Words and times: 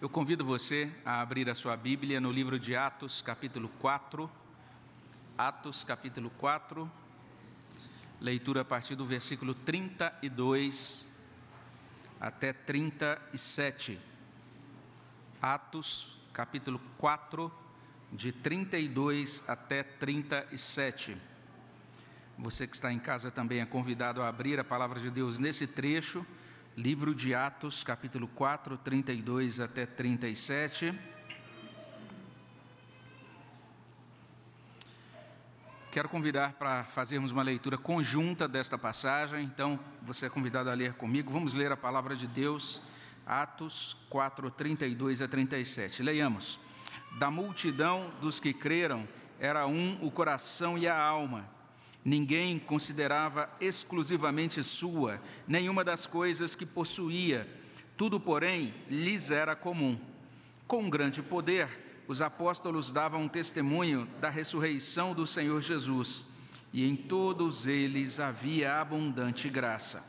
Eu 0.00 0.08
convido 0.08 0.44
você 0.44 0.92
a 1.04 1.20
abrir 1.20 1.50
a 1.50 1.56
sua 1.56 1.76
Bíblia 1.76 2.20
no 2.20 2.30
livro 2.30 2.56
de 2.56 2.76
Atos, 2.76 3.20
capítulo 3.20 3.68
4. 3.80 4.30
Atos, 5.36 5.82
capítulo 5.82 6.30
4, 6.38 6.88
leitura 8.20 8.60
a 8.60 8.64
partir 8.64 8.94
do 8.94 9.04
versículo 9.04 9.56
32 9.56 11.04
até 12.20 12.52
37. 12.52 13.98
Atos, 15.42 16.20
capítulo 16.32 16.80
4, 16.96 17.52
de 18.12 18.30
32 18.30 19.48
até 19.48 19.82
37. 19.82 21.16
Você 22.38 22.68
que 22.68 22.76
está 22.76 22.92
em 22.92 23.00
casa 23.00 23.32
também 23.32 23.58
é 23.58 23.66
convidado 23.66 24.22
a 24.22 24.28
abrir 24.28 24.60
a 24.60 24.64
palavra 24.64 25.00
de 25.00 25.10
Deus 25.10 25.40
nesse 25.40 25.66
trecho 25.66 26.24
livro 26.78 27.12
de 27.12 27.34
Atos, 27.34 27.82
capítulo 27.82 28.28
4, 28.28 28.78
32 28.78 29.58
até 29.58 29.84
37. 29.84 30.96
Quero 35.90 36.08
convidar 36.08 36.52
para 36.52 36.84
fazermos 36.84 37.32
uma 37.32 37.42
leitura 37.42 37.76
conjunta 37.76 38.46
desta 38.46 38.78
passagem, 38.78 39.42
então 39.42 39.76
você 40.02 40.26
é 40.26 40.30
convidado 40.30 40.70
a 40.70 40.74
ler 40.74 40.92
comigo. 40.92 41.32
Vamos 41.32 41.52
ler 41.52 41.72
a 41.72 41.76
palavra 41.76 42.14
de 42.14 42.28
Deus, 42.28 42.80
Atos 43.26 43.96
4, 44.08 44.48
32 44.48 45.20
a 45.20 45.26
37. 45.26 46.00
Leiamos. 46.00 46.60
Da 47.18 47.28
multidão 47.28 48.12
dos 48.20 48.38
que 48.38 48.54
creram, 48.54 49.08
era 49.40 49.66
um 49.66 49.98
o 50.00 50.12
coração 50.12 50.78
e 50.78 50.86
a 50.86 50.96
alma 50.96 51.57
Ninguém 52.08 52.58
considerava 52.58 53.50
exclusivamente 53.60 54.64
sua 54.64 55.20
nenhuma 55.46 55.84
das 55.84 56.06
coisas 56.06 56.54
que 56.54 56.64
possuía, 56.64 57.46
tudo, 57.98 58.18
porém, 58.18 58.72
lhes 58.88 59.30
era 59.30 59.54
comum. 59.54 60.00
Com 60.66 60.88
grande 60.88 61.22
poder, 61.22 61.68
os 62.08 62.22
apóstolos 62.22 62.90
davam 62.90 63.28
testemunho 63.28 64.08
da 64.22 64.30
ressurreição 64.30 65.12
do 65.12 65.26
Senhor 65.26 65.60
Jesus, 65.60 66.28
e 66.72 66.88
em 66.88 66.96
todos 66.96 67.66
eles 67.66 68.18
havia 68.18 68.80
abundante 68.80 69.50
graça. 69.50 70.02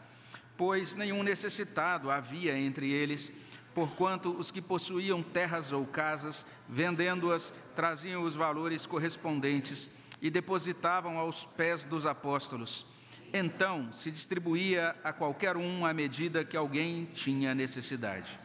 Pois 0.55 0.95
nenhum 0.95 1.21
necessitado 1.21 2.09
havia 2.09 2.57
entre 2.57 2.89
eles, 2.89 3.29
porquanto 3.75 4.31
os 4.31 4.49
que 4.49 4.61
possuíam 4.61 5.21
terras 5.21 5.73
ou 5.73 5.85
casas, 5.85 6.45
vendendo-as, 6.65 7.51
traziam 7.75 8.23
os 8.23 8.35
valores 8.35 8.85
correspondentes 8.85 9.98
e 10.21 10.29
depositavam 10.29 11.17
aos 11.17 11.45
pés 11.45 11.85
dos 11.85 12.05
apóstolos. 12.05 12.85
Então 13.33 13.91
se 13.93 14.09
distribuía 14.11 14.95
a 15.03 15.13
qualquer 15.13 15.55
um 15.55 15.85
à 15.85 15.93
medida 15.93 16.43
que 16.43 16.57
alguém 16.57 17.05
tinha 17.13 17.53
necessidade. 17.53 18.39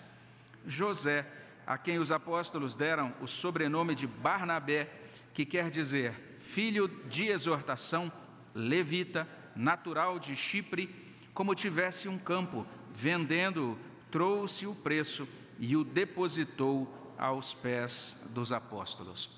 José, 0.66 1.26
a 1.66 1.78
quem 1.78 1.98
os 1.98 2.12
apóstolos 2.12 2.74
deram 2.74 3.14
o 3.20 3.26
sobrenome 3.26 3.94
de 3.94 4.06
Barnabé, 4.06 4.90
que 5.32 5.44
quer 5.44 5.70
dizer 5.70 6.36
filho 6.38 6.86
de 7.08 7.28
exortação, 7.28 8.12
levita, 8.54 9.26
natural 9.56 10.18
de 10.18 10.36
Chipre, 10.36 10.94
como 11.32 11.54
tivesse 11.54 12.08
um 12.08 12.18
campo, 12.18 12.66
vendendo-o, 12.92 13.78
trouxe 14.10 14.66
o 14.66 14.74
preço 14.74 15.26
e 15.58 15.76
o 15.76 15.84
depositou 15.84 17.14
aos 17.18 17.54
pés 17.54 18.16
dos 18.30 18.52
apóstolos. 18.52 19.30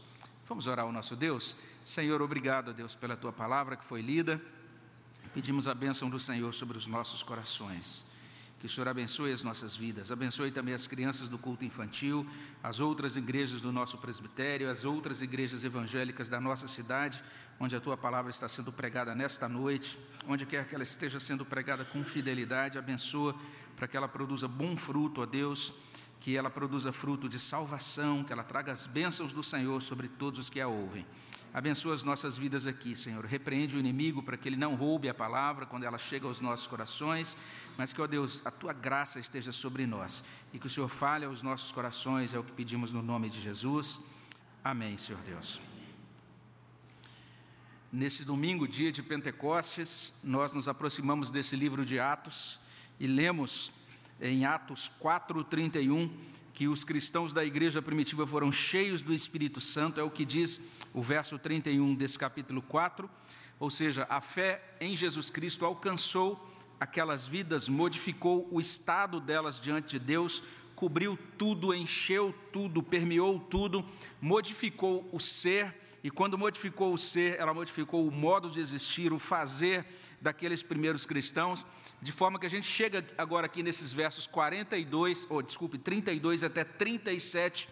Vamos 0.48 0.66
orar 0.66 0.84
ao 0.84 0.92
nosso 0.92 1.16
Deus? 1.16 1.56
Senhor, 1.86 2.20
obrigado, 2.20 2.74
Deus, 2.74 2.96
pela 2.96 3.16
tua 3.16 3.32
palavra 3.32 3.76
que 3.76 3.84
foi 3.84 4.02
lida. 4.02 4.42
Pedimos 5.32 5.68
a 5.68 5.74
bênção 5.74 6.10
do 6.10 6.18
Senhor 6.18 6.52
sobre 6.52 6.76
os 6.76 6.88
nossos 6.88 7.22
corações. 7.22 8.04
Que 8.58 8.66
o 8.66 8.68
Senhor 8.68 8.88
abençoe 8.88 9.32
as 9.32 9.44
nossas 9.44 9.76
vidas, 9.76 10.10
abençoe 10.10 10.50
também 10.50 10.74
as 10.74 10.88
crianças 10.88 11.28
do 11.28 11.38
culto 11.38 11.64
infantil, 11.64 12.26
as 12.60 12.80
outras 12.80 13.14
igrejas 13.14 13.60
do 13.60 13.70
nosso 13.70 13.98
presbitério, 13.98 14.68
as 14.68 14.84
outras 14.84 15.22
igrejas 15.22 15.62
evangélicas 15.62 16.28
da 16.28 16.40
nossa 16.40 16.66
cidade, 16.66 17.22
onde 17.60 17.76
a 17.76 17.80
tua 17.80 17.96
palavra 17.96 18.32
está 18.32 18.48
sendo 18.48 18.72
pregada 18.72 19.14
nesta 19.14 19.48
noite, 19.48 19.96
onde 20.26 20.44
quer 20.44 20.66
que 20.66 20.74
ela 20.74 20.82
esteja 20.82 21.20
sendo 21.20 21.44
pregada 21.44 21.84
com 21.84 22.02
fidelidade, 22.02 22.78
abençoa 22.78 23.32
para 23.76 23.86
que 23.86 23.96
ela 23.96 24.08
produza 24.08 24.48
bom 24.48 24.74
fruto, 24.74 25.20
ó 25.22 25.26
Deus, 25.26 25.72
que 26.20 26.36
ela 26.36 26.50
produza 26.50 26.92
fruto 26.92 27.28
de 27.28 27.38
salvação, 27.38 28.24
que 28.24 28.32
ela 28.32 28.42
traga 28.42 28.72
as 28.72 28.86
bênçãos 28.86 29.32
do 29.32 29.42
Senhor 29.42 29.80
sobre 29.80 30.08
todos 30.08 30.40
os 30.40 30.50
que 30.50 30.60
a 30.60 30.68
ouvem. 30.68 31.06
Abençoa 31.54 31.94
as 31.94 32.02
nossas 32.02 32.36
vidas 32.36 32.66
aqui, 32.66 32.94
Senhor. 32.94 33.24
Repreende 33.24 33.76
o 33.76 33.78
inimigo 33.78 34.22
para 34.22 34.36
que 34.36 34.46
ele 34.46 34.56
não 34.56 34.74
roube 34.74 35.08
a 35.08 35.14
palavra 35.14 35.64
quando 35.64 35.84
ela 35.84 35.96
chega 35.96 36.26
aos 36.26 36.38
nossos 36.38 36.66
corações, 36.66 37.34
mas 37.78 37.94
que, 37.94 38.02
ó 38.02 38.06
Deus, 38.06 38.42
a 38.44 38.50
tua 38.50 38.74
graça 38.74 39.18
esteja 39.18 39.52
sobre 39.52 39.86
nós 39.86 40.22
e 40.52 40.58
que 40.58 40.66
o 40.66 40.70
Senhor 40.70 40.88
fale 40.88 41.24
aos 41.24 41.42
nossos 41.42 41.72
corações, 41.72 42.34
é 42.34 42.38
o 42.38 42.44
que 42.44 42.52
pedimos 42.52 42.92
no 42.92 43.02
nome 43.02 43.30
de 43.30 43.40
Jesus. 43.40 44.00
Amém, 44.62 44.98
Senhor 44.98 45.20
Deus. 45.22 45.58
Nesse 47.90 48.24
domingo, 48.24 48.68
dia 48.68 48.92
de 48.92 49.02
Pentecostes, 49.02 50.12
nós 50.22 50.52
nos 50.52 50.68
aproximamos 50.68 51.30
desse 51.30 51.56
livro 51.56 51.86
de 51.86 51.98
Atos 51.98 52.60
e 53.00 53.06
lemos 53.06 53.72
em 54.20 54.44
Atos 54.44 54.90
4:31 55.00 56.10
que 56.56 56.68
os 56.68 56.84
cristãos 56.84 57.34
da 57.34 57.44
igreja 57.44 57.82
primitiva 57.82 58.26
foram 58.26 58.50
cheios 58.50 59.02
do 59.02 59.12
Espírito 59.12 59.60
Santo, 59.60 60.00
é 60.00 60.02
o 60.02 60.10
que 60.10 60.24
diz 60.24 60.58
o 60.94 61.02
verso 61.02 61.38
31 61.38 61.94
desse 61.94 62.18
capítulo 62.18 62.62
4. 62.62 63.10
Ou 63.60 63.70
seja, 63.70 64.06
a 64.08 64.22
fé 64.22 64.62
em 64.80 64.96
Jesus 64.96 65.28
Cristo 65.28 65.66
alcançou 65.66 66.42
aquelas 66.80 67.26
vidas, 67.26 67.68
modificou 67.68 68.48
o 68.50 68.58
estado 68.58 69.20
delas 69.20 69.60
diante 69.60 69.98
de 69.98 69.98
Deus, 69.98 70.42
cobriu 70.74 71.18
tudo, 71.36 71.74
encheu 71.74 72.34
tudo, 72.50 72.82
permeou 72.82 73.38
tudo, 73.38 73.84
modificou 74.18 75.06
o 75.12 75.20
ser, 75.20 75.74
e 76.02 76.10
quando 76.10 76.38
modificou 76.38 76.92
o 76.92 76.98
ser, 76.98 77.38
ela 77.38 77.52
modificou 77.52 78.06
o 78.08 78.10
modo 78.10 78.48
de 78.48 78.60
existir, 78.60 79.12
o 79.12 79.18
fazer 79.18 79.84
daqueles 80.20 80.62
primeiros 80.62 81.04
cristãos, 81.04 81.66
de 82.00 82.12
forma 82.12 82.38
que 82.38 82.46
a 82.46 82.50
gente 82.50 82.66
chega 82.66 83.04
agora 83.16 83.46
aqui 83.46 83.62
nesses 83.62 83.92
versos 83.92 84.26
42, 84.26 85.26
ou 85.28 85.42
desculpe, 85.42 85.78
32 85.78 86.44
até 86.44 86.64
37, 86.64 87.68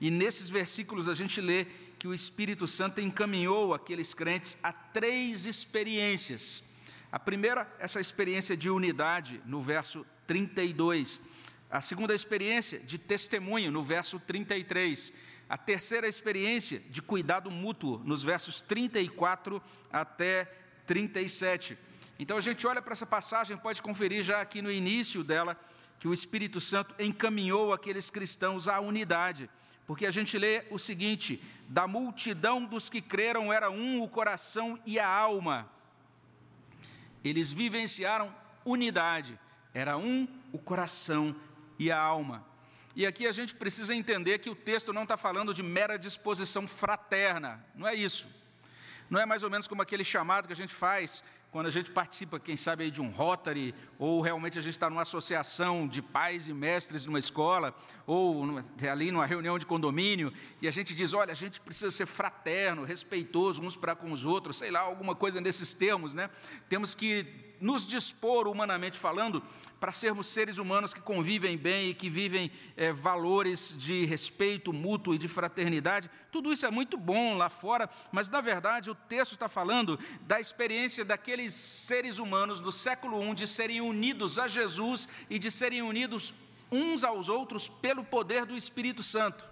e 0.00 0.10
nesses 0.10 0.48
versículos 0.48 1.08
a 1.08 1.14
gente 1.14 1.40
lê 1.40 1.66
que 1.98 2.06
o 2.06 2.14
Espírito 2.14 2.68
Santo 2.68 3.00
encaminhou 3.00 3.74
aqueles 3.74 4.14
crentes 4.14 4.56
a 4.62 4.72
três 4.72 5.46
experiências. 5.46 6.62
A 7.10 7.18
primeira, 7.18 7.66
essa 7.78 8.00
experiência 8.00 8.56
de 8.56 8.68
unidade, 8.68 9.40
no 9.46 9.62
verso 9.62 10.06
32. 10.26 11.22
A 11.70 11.80
segunda 11.80 12.14
experiência 12.14 12.78
de 12.78 12.98
testemunho, 12.98 13.72
no 13.72 13.82
verso 13.82 14.20
33. 14.20 15.12
A 15.48 15.56
terceira 15.56 16.06
experiência 16.06 16.80
de 16.90 17.00
cuidado 17.00 17.50
mútuo, 17.50 17.98
nos 18.04 18.22
versos 18.22 18.60
34 18.60 19.60
até 19.90 20.44
37. 20.86 21.78
Então 22.18 22.36
a 22.36 22.40
gente 22.40 22.66
olha 22.66 22.82
para 22.82 22.92
essa 22.92 23.06
passagem, 23.06 23.56
pode 23.56 23.80
conferir 23.80 24.24
já 24.24 24.40
aqui 24.40 24.60
no 24.60 24.72
início 24.72 25.22
dela, 25.22 25.56
que 26.00 26.08
o 26.08 26.14
Espírito 26.14 26.60
Santo 26.60 26.94
encaminhou 26.98 27.72
aqueles 27.72 28.10
cristãos 28.10 28.66
à 28.66 28.80
unidade, 28.80 29.48
porque 29.86 30.04
a 30.04 30.10
gente 30.10 30.36
lê 30.36 30.64
o 30.70 30.78
seguinte: 30.78 31.42
da 31.68 31.86
multidão 31.86 32.64
dos 32.64 32.88
que 32.88 33.00
creram 33.00 33.52
era 33.52 33.70
um 33.70 34.02
o 34.02 34.08
coração 34.08 34.78
e 34.84 34.98
a 34.98 35.08
alma. 35.08 35.70
Eles 37.22 37.52
vivenciaram 37.52 38.34
unidade, 38.64 39.38
era 39.72 39.96
um 39.96 40.26
o 40.52 40.58
coração 40.58 41.34
e 41.78 41.90
a 41.90 42.00
alma. 42.00 42.44
E 42.96 43.06
aqui 43.06 43.28
a 43.28 43.32
gente 43.32 43.54
precisa 43.54 43.94
entender 43.94 44.38
que 44.38 44.50
o 44.50 44.56
texto 44.56 44.92
não 44.92 45.04
está 45.04 45.16
falando 45.16 45.54
de 45.54 45.62
mera 45.62 45.96
disposição 45.96 46.66
fraterna, 46.66 47.64
não 47.74 47.86
é 47.86 47.94
isso. 47.94 48.28
Não 49.08 49.20
é 49.20 49.24
mais 49.24 49.42
ou 49.42 49.50
menos 49.50 49.66
como 49.66 49.80
aquele 49.80 50.04
chamado 50.04 50.46
que 50.46 50.52
a 50.52 50.56
gente 50.56 50.74
faz 50.74 51.22
quando 51.50 51.66
a 51.66 51.70
gente 51.70 51.90
participa, 51.90 52.38
quem 52.38 52.56
sabe, 52.56 52.84
aí 52.84 52.90
de 52.90 53.00
um 53.00 53.10
Rotary, 53.10 53.74
ou 53.98 54.20
realmente 54.20 54.58
a 54.58 54.62
gente 54.62 54.74
está 54.74 54.90
numa 54.90 55.02
associação 55.02 55.88
de 55.88 56.02
pais 56.02 56.46
e 56.46 56.52
mestres 56.52 57.06
numa 57.06 57.18
escola, 57.18 57.74
ou 58.06 58.62
ali 58.90 59.10
numa 59.10 59.24
reunião 59.24 59.58
de 59.58 59.64
condomínio, 59.64 60.32
e 60.60 60.68
a 60.68 60.70
gente 60.70 60.94
diz: 60.94 61.14
olha, 61.14 61.32
a 61.32 61.36
gente 61.36 61.60
precisa 61.60 61.90
ser 61.90 62.06
fraterno, 62.06 62.84
respeitoso 62.84 63.62
uns 63.62 63.76
para 63.76 63.96
com 63.96 64.12
os 64.12 64.24
outros, 64.24 64.58
sei 64.58 64.70
lá, 64.70 64.80
alguma 64.80 65.14
coisa 65.14 65.40
nesses 65.40 65.72
termos, 65.72 66.12
né? 66.12 66.28
Temos 66.68 66.94
que 66.94 67.47
nos 67.60 67.86
dispor, 67.86 68.46
humanamente 68.46 68.98
falando, 68.98 69.42
para 69.80 69.92
sermos 69.92 70.26
seres 70.26 70.58
humanos 70.58 70.92
que 70.92 71.00
convivem 71.00 71.56
bem 71.56 71.90
e 71.90 71.94
que 71.94 72.10
vivem 72.10 72.50
é, 72.76 72.92
valores 72.92 73.74
de 73.76 74.04
respeito 74.06 74.72
mútuo 74.72 75.14
e 75.14 75.18
de 75.18 75.28
fraternidade. 75.28 76.10
Tudo 76.32 76.52
isso 76.52 76.66
é 76.66 76.70
muito 76.70 76.96
bom 76.96 77.36
lá 77.36 77.48
fora, 77.48 77.88
mas 78.10 78.28
na 78.28 78.40
verdade 78.40 78.90
o 78.90 78.94
texto 78.94 79.32
está 79.32 79.48
falando 79.48 79.98
da 80.22 80.40
experiência 80.40 81.04
daqueles 81.04 81.54
seres 81.54 82.18
humanos 82.18 82.60
do 82.60 82.72
século 82.72 83.22
I 83.22 83.34
de 83.34 83.46
serem 83.46 83.80
unidos 83.80 84.38
a 84.38 84.48
Jesus 84.48 85.08
e 85.30 85.38
de 85.38 85.50
serem 85.50 85.82
unidos 85.82 86.34
uns 86.70 87.04
aos 87.04 87.28
outros 87.28 87.68
pelo 87.68 88.04
poder 88.04 88.44
do 88.44 88.56
Espírito 88.56 89.02
Santo. 89.02 89.47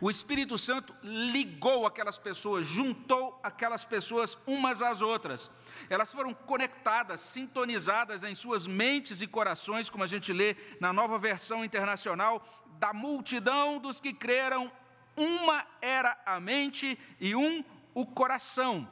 O 0.00 0.10
Espírito 0.10 0.58
Santo 0.58 0.94
ligou 1.02 1.86
aquelas 1.86 2.18
pessoas, 2.18 2.66
juntou 2.66 3.38
aquelas 3.42 3.84
pessoas 3.84 4.36
umas 4.46 4.82
às 4.82 5.00
outras 5.00 5.50
elas 5.88 6.12
foram 6.12 6.32
conectadas, 6.32 7.20
sintonizadas 7.20 8.22
em 8.22 8.34
suas 8.34 8.66
mentes 8.66 9.20
e 9.20 9.26
corações, 9.26 9.90
como 9.90 10.04
a 10.04 10.06
gente 10.06 10.32
lê 10.32 10.56
na 10.80 10.92
nova 10.92 11.18
versão 11.18 11.64
internacional, 11.64 12.44
da 12.78 12.92
multidão 12.92 13.78
dos 13.78 14.00
que 14.00 14.12
creram, 14.12 14.70
uma 15.16 15.66
era 15.80 16.16
a 16.26 16.38
mente 16.40 16.98
e 17.20 17.34
um 17.34 17.64
o 17.94 18.04
coração. 18.06 18.90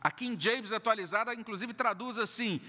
Aqui 0.00 0.26
em 0.26 0.40
James 0.40 0.72
atualizada, 0.72 1.34
inclusive 1.34 1.74
traduz 1.74 2.18
assim: 2.18 2.60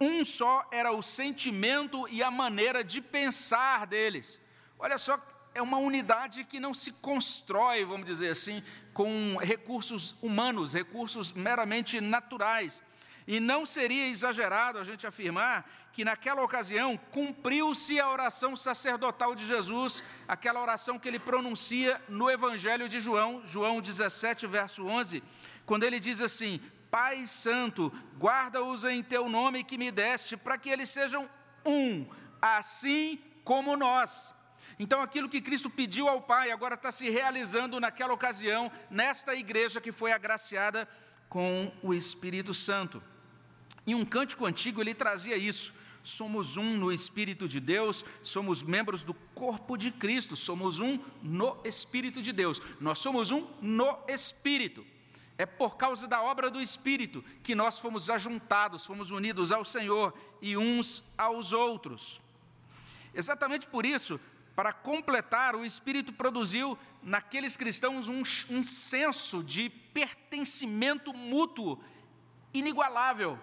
um 0.00 0.24
só 0.24 0.66
era 0.72 0.92
o 0.92 1.02
sentimento 1.02 2.08
e 2.08 2.22
a 2.22 2.30
maneira 2.30 2.82
de 2.82 3.00
pensar 3.00 3.86
deles. 3.86 4.40
Olha 4.78 4.96
só, 4.96 5.20
é 5.54 5.60
uma 5.60 5.78
unidade 5.78 6.44
que 6.44 6.60
não 6.60 6.72
se 6.72 6.92
constrói, 6.92 7.84
vamos 7.84 8.06
dizer 8.06 8.30
assim, 8.30 8.62
com 8.92 9.36
recursos 9.40 10.14
humanos, 10.22 10.72
recursos 10.72 11.32
meramente 11.32 12.00
naturais. 12.00 12.82
E 13.26 13.38
não 13.38 13.66
seria 13.66 14.08
exagerado 14.08 14.78
a 14.78 14.84
gente 14.84 15.06
afirmar 15.06 15.68
que 15.92 16.04
naquela 16.04 16.42
ocasião 16.42 16.96
cumpriu-se 17.10 18.00
a 18.00 18.08
oração 18.08 18.56
sacerdotal 18.56 19.34
de 19.34 19.46
Jesus, 19.46 20.02
aquela 20.26 20.60
oração 20.60 20.98
que 20.98 21.08
ele 21.08 21.18
pronuncia 21.18 22.00
no 22.08 22.30
Evangelho 22.30 22.88
de 22.88 23.00
João, 23.00 23.42
João 23.44 23.80
17, 23.80 24.46
verso 24.46 24.84
11, 24.84 25.22
quando 25.66 25.84
ele 25.84 26.00
diz 26.00 26.20
assim: 26.20 26.60
Pai 26.90 27.26
Santo, 27.26 27.92
guarda-os 28.18 28.84
em 28.84 29.02
teu 29.02 29.28
nome 29.28 29.64
que 29.64 29.78
me 29.78 29.90
deste, 29.90 30.36
para 30.36 30.58
que 30.58 30.68
eles 30.68 30.90
sejam 30.90 31.28
um, 31.64 32.08
assim 32.40 33.20
como 33.44 33.76
nós. 33.76 34.34
Então, 34.82 35.02
aquilo 35.02 35.28
que 35.28 35.42
Cristo 35.42 35.68
pediu 35.68 36.08
ao 36.08 36.22
Pai 36.22 36.50
agora 36.50 36.74
está 36.74 36.90
se 36.90 37.10
realizando 37.10 37.78
naquela 37.78 38.14
ocasião, 38.14 38.72
nesta 38.90 39.36
igreja 39.36 39.78
que 39.78 39.92
foi 39.92 40.10
agraciada 40.10 40.88
com 41.28 41.70
o 41.82 41.92
Espírito 41.92 42.54
Santo. 42.54 43.02
E 43.86 43.94
um 43.94 44.06
cântico 44.06 44.46
antigo 44.46 44.80
ele 44.80 44.94
trazia 44.94 45.36
isso. 45.36 45.74
Somos 46.02 46.56
um 46.56 46.78
no 46.78 46.90
Espírito 46.90 47.46
de 47.46 47.60
Deus, 47.60 48.06
somos 48.22 48.62
membros 48.62 49.02
do 49.02 49.12
corpo 49.34 49.76
de 49.76 49.90
Cristo, 49.90 50.34
somos 50.34 50.80
um 50.80 50.98
no 51.22 51.60
Espírito 51.62 52.22
de 52.22 52.32
Deus. 52.32 52.58
Nós 52.80 53.00
somos 53.00 53.30
um 53.30 53.46
no 53.60 53.98
Espírito. 54.08 54.82
É 55.36 55.44
por 55.44 55.76
causa 55.76 56.08
da 56.08 56.22
obra 56.22 56.50
do 56.50 56.58
Espírito 56.58 57.22
que 57.42 57.54
nós 57.54 57.78
fomos 57.78 58.08
ajuntados, 58.08 58.86
fomos 58.86 59.10
unidos 59.10 59.52
ao 59.52 59.62
Senhor 59.62 60.14
e 60.40 60.56
uns 60.56 61.04
aos 61.18 61.52
outros. 61.52 62.18
Exatamente 63.12 63.66
por 63.66 63.84
isso, 63.84 64.18
para 64.60 64.74
completar, 64.74 65.56
o 65.56 65.64
Espírito 65.64 66.12
produziu 66.12 66.78
naqueles 67.02 67.56
cristãos 67.56 68.08
um, 68.08 68.22
um 68.50 68.62
senso 68.62 69.42
de 69.42 69.70
pertencimento 69.70 71.14
mútuo 71.14 71.82
inigualável. 72.52 73.38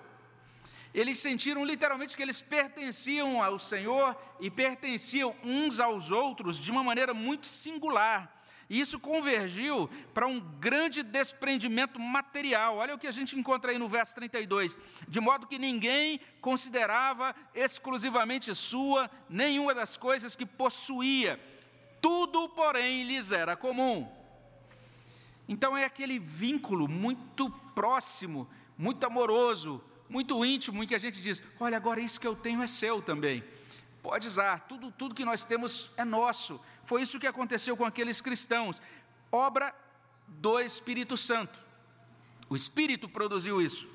Eles 0.93 1.17
sentiram 1.17 1.65
literalmente 1.65 2.15
que 2.15 2.21
eles 2.21 2.39
pertenciam 2.39 3.41
ao 3.41 3.57
Senhor 3.57 4.15
e 4.39 4.51
pertenciam 4.51 5.35
uns 5.43 5.79
aos 5.79 6.11
outros 6.11 6.59
de 6.59 6.69
uma 6.69 6.83
maneira 6.83 7.15
muito 7.15 7.47
singular. 7.47 8.31
E 8.69 8.81
isso 8.81 8.99
convergiu 8.99 9.89
para 10.13 10.27
um 10.27 10.39
grande 10.39 11.01
desprendimento 11.01 11.99
material. 11.99 12.77
Olha 12.77 12.95
o 12.95 12.97
que 12.97 13.07
a 13.07 13.11
gente 13.11 13.37
encontra 13.37 13.71
aí 13.71 13.77
no 13.77 13.87
verso 13.87 14.13
32. 14.15 14.77
De 15.07 15.21
modo 15.21 15.47
que 15.47 15.57
ninguém 15.57 16.19
considerava 16.41 17.33
exclusivamente 17.55 18.53
sua 18.53 19.09
nenhuma 19.29 19.73
das 19.73 19.95
coisas 19.95 20.35
que 20.35 20.45
possuía. 20.45 21.39
Tudo, 22.01 22.49
porém, 22.49 23.03
lhes 23.03 23.31
era 23.31 23.55
comum. 23.55 24.11
Então 25.47 25.77
é 25.77 25.85
aquele 25.85 26.19
vínculo 26.19 26.89
muito 26.89 27.49
próximo, 27.73 28.49
muito 28.77 29.05
amoroso, 29.05 29.81
muito 30.09 30.43
íntimo, 30.43 30.83
em 30.83 30.87
que 30.87 30.95
a 30.95 30.99
gente 30.99 31.21
diz: 31.21 31.41
olha, 31.57 31.77
agora 31.77 32.01
isso 32.01 32.19
que 32.19 32.27
eu 32.27 32.35
tenho 32.35 32.61
é 32.61 32.67
seu 32.67 33.01
também. 33.01 33.43
Pode 34.07 34.25
usar, 34.25 34.61
tudo, 34.69 34.89
tudo 34.89 35.13
que 35.13 35.25
nós 35.25 35.43
temos 35.43 35.91
é 35.97 36.05
nosso. 36.05 36.61
Foi 36.81 37.01
isso 37.01 37.19
que 37.19 37.27
aconteceu 37.27 37.75
com 37.75 37.83
aqueles 37.83 38.21
cristãos. 38.21 38.81
Obra 39.29 39.75
do 40.25 40.61
Espírito 40.61 41.17
Santo. 41.17 41.59
O 42.47 42.55
Espírito 42.55 43.09
produziu 43.09 43.61
isso. 43.61 43.85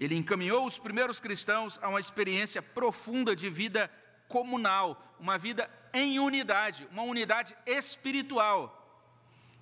Ele 0.00 0.16
encaminhou 0.16 0.66
os 0.66 0.78
primeiros 0.78 1.20
cristãos 1.20 1.78
a 1.82 1.88
uma 1.90 2.00
experiência 2.00 2.62
profunda 2.62 3.36
de 3.36 3.50
vida 3.50 3.90
comunal, 4.26 5.14
uma 5.20 5.36
vida 5.36 5.70
em 5.92 6.18
unidade, 6.18 6.88
uma 6.90 7.02
unidade 7.02 7.54
espiritual. 7.66 8.72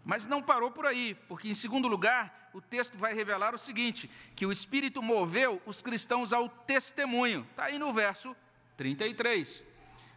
Mas 0.04 0.24
não 0.24 0.40
parou 0.40 0.70
por 0.70 0.86
aí, 0.86 1.16
porque, 1.26 1.48
em 1.48 1.54
segundo 1.54 1.88
lugar, 1.88 2.48
o 2.54 2.60
texto 2.60 2.96
vai 2.96 3.12
revelar 3.12 3.52
o 3.52 3.58
seguinte: 3.58 4.08
que 4.36 4.46
o 4.46 4.52
Espírito 4.52 5.02
moveu 5.02 5.60
os 5.66 5.82
cristãos 5.82 6.32
ao 6.32 6.48
testemunho. 6.48 7.44
Está 7.50 7.64
aí 7.64 7.76
no 7.76 7.92
verso 7.92 8.36
33. 8.76 9.64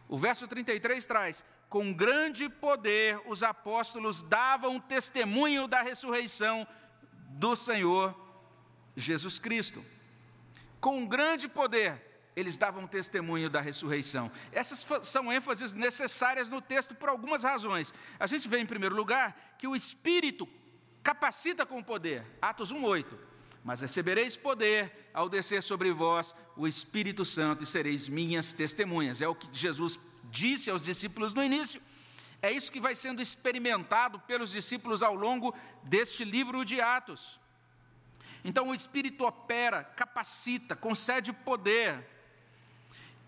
O 0.08 0.18
verso 0.18 0.46
33 0.46 1.06
traz: 1.06 1.44
com 1.68 1.92
grande 1.92 2.48
poder 2.48 3.20
os 3.26 3.42
apóstolos 3.42 4.22
davam 4.22 4.80
testemunho 4.80 5.68
da 5.68 5.82
ressurreição 5.82 6.66
do 7.30 7.54
Senhor 7.54 8.14
Jesus 8.96 9.38
Cristo. 9.38 9.84
Com 10.80 11.06
grande 11.06 11.48
poder 11.48 12.08
eles 12.38 12.56
davam 12.56 12.86
testemunho 12.86 13.50
da 13.50 13.60
ressurreição. 13.60 14.30
Essas 14.52 14.86
são 15.02 15.32
ênfases 15.32 15.74
necessárias 15.74 16.48
no 16.48 16.62
texto 16.62 16.94
por 16.94 17.08
algumas 17.08 17.42
razões. 17.42 17.92
A 18.16 18.28
gente 18.28 18.46
vê, 18.46 18.58
em 18.58 18.66
primeiro 18.66 18.94
lugar, 18.94 19.56
que 19.58 19.66
o 19.66 19.74
Espírito 19.74 20.48
capacita 21.02 21.66
com 21.66 21.82
poder. 21.82 22.24
Atos 22.40 22.72
1,8. 22.72 23.27
Mas 23.64 23.80
recebereis 23.80 24.36
poder 24.36 25.10
ao 25.12 25.28
descer 25.28 25.62
sobre 25.62 25.92
vós 25.92 26.34
o 26.56 26.66
Espírito 26.66 27.24
Santo 27.24 27.64
e 27.64 27.66
sereis 27.66 28.08
minhas 28.08 28.52
testemunhas. 28.52 29.20
É 29.20 29.28
o 29.28 29.34
que 29.34 29.48
Jesus 29.52 29.98
disse 30.24 30.70
aos 30.70 30.84
discípulos 30.84 31.34
no 31.34 31.42
início. 31.42 31.80
É 32.40 32.52
isso 32.52 32.70
que 32.70 32.80
vai 32.80 32.94
sendo 32.94 33.20
experimentado 33.20 34.20
pelos 34.20 34.50
discípulos 34.50 35.02
ao 35.02 35.14
longo 35.14 35.54
deste 35.82 36.24
livro 36.24 36.64
de 36.64 36.80
Atos. 36.80 37.40
Então 38.44 38.68
o 38.68 38.74
Espírito 38.74 39.24
opera, 39.24 39.82
capacita, 39.82 40.76
concede 40.76 41.32
poder. 41.32 42.06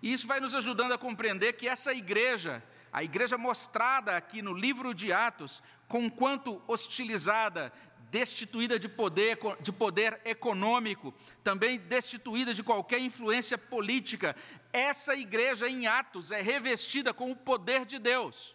E 0.01 0.13
isso 0.13 0.27
vai 0.27 0.41
nos 0.41 0.55
ajudando 0.55 0.93
a 0.93 0.99
compreender 0.99 1.55
que 1.55 1.69
essa 1.69 1.93
igreja, 1.93 2.63
a 2.93 3.03
igreja 3.03 3.37
mostrada 3.37 4.17
aqui 4.17 4.41
no 4.41 4.53
livro 4.53 4.95
de 4.95 5.13
Atos, 5.13 5.63
conquanto 5.89 6.63
hostilizada, 6.69 7.73
destituída 8.11 8.79
de 8.79 8.89
poder, 8.89 9.39
de 9.61 9.73
poder 9.73 10.21
econômico, 10.25 11.15
também 11.45 11.79
destituída 11.79 12.53
de 12.53 12.63
qualquer 12.63 12.99
influência 13.01 13.57
política. 13.57 14.37
Essa 14.73 15.15
igreja 15.15 15.69
em 15.69 15.87
Atos 15.87 16.31
é 16.31 16.41
revestida 16.41 17.15
com 17.15 17.31
o 17.31 17.37
poder 17.37 17.87
de 17.87 17.99
Deus. 17.99 18.55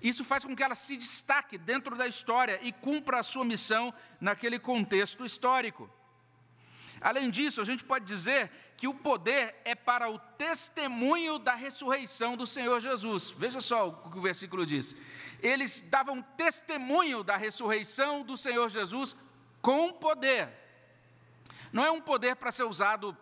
Isso 0.00 0.24
faz 0.24 0.44
com 0.44 0.56
que 0.56 0.62
ela 0.62 0.74
se 0.74 0.96
destaque 0.96 1.58
dentro 1.58 1.94
da 1.94 2.06
história 2.06 2.58
e 2.62 2.72
cumpra 2.72 3.20
a 3.20 3.22
sua 3.22 3.44
missão 3.44 3.92
naquele 4.18 4.58
contexto 4.58 5.26
histórico. 5.26 5.90
Além 7.00 7.30
disso, 7.30 7.60
a 7.60 7.64
gente 7.64 7.82
pode 7.82 8.04
dizer 8.04 8.50
que 8.76 8.86
o 8.86 8.94
poder 8.94 9.54
é 9.64 9.74
para 9.74 10.10
o 10.10 10.18
testemunho 10.18 11.38
da 11.38 11.54
ressurreição 11.54 12.36
do 12.36 12.46
Senhor 12.46 12.80
Jesus. 12.80 13.30
Veja 13.30 13.60
só 13.60 13.88
o 13.88 14.10
que 14.10 14.18
o 14.18 14.22
versículo 14.22 14.66
diz. 14.66 14.94
Eles 15.42 15.80
davam 15.80 16.22
testemunho 16.22 17.22
da 17.22 17.36
ressurreição 17.36 18.22
do 18.22 18.36
Senhor 18.36 18.68
Jesus 18.68 19.16
com 19.62 19.92
poder. 19.92 20.48
Não 21.72 21.84
é 21.84 21.90
um 21.90 22.00
poder 22.00 22.36
para 22.36 22.50
ser 22.50 22.64
usado 22.64 23.16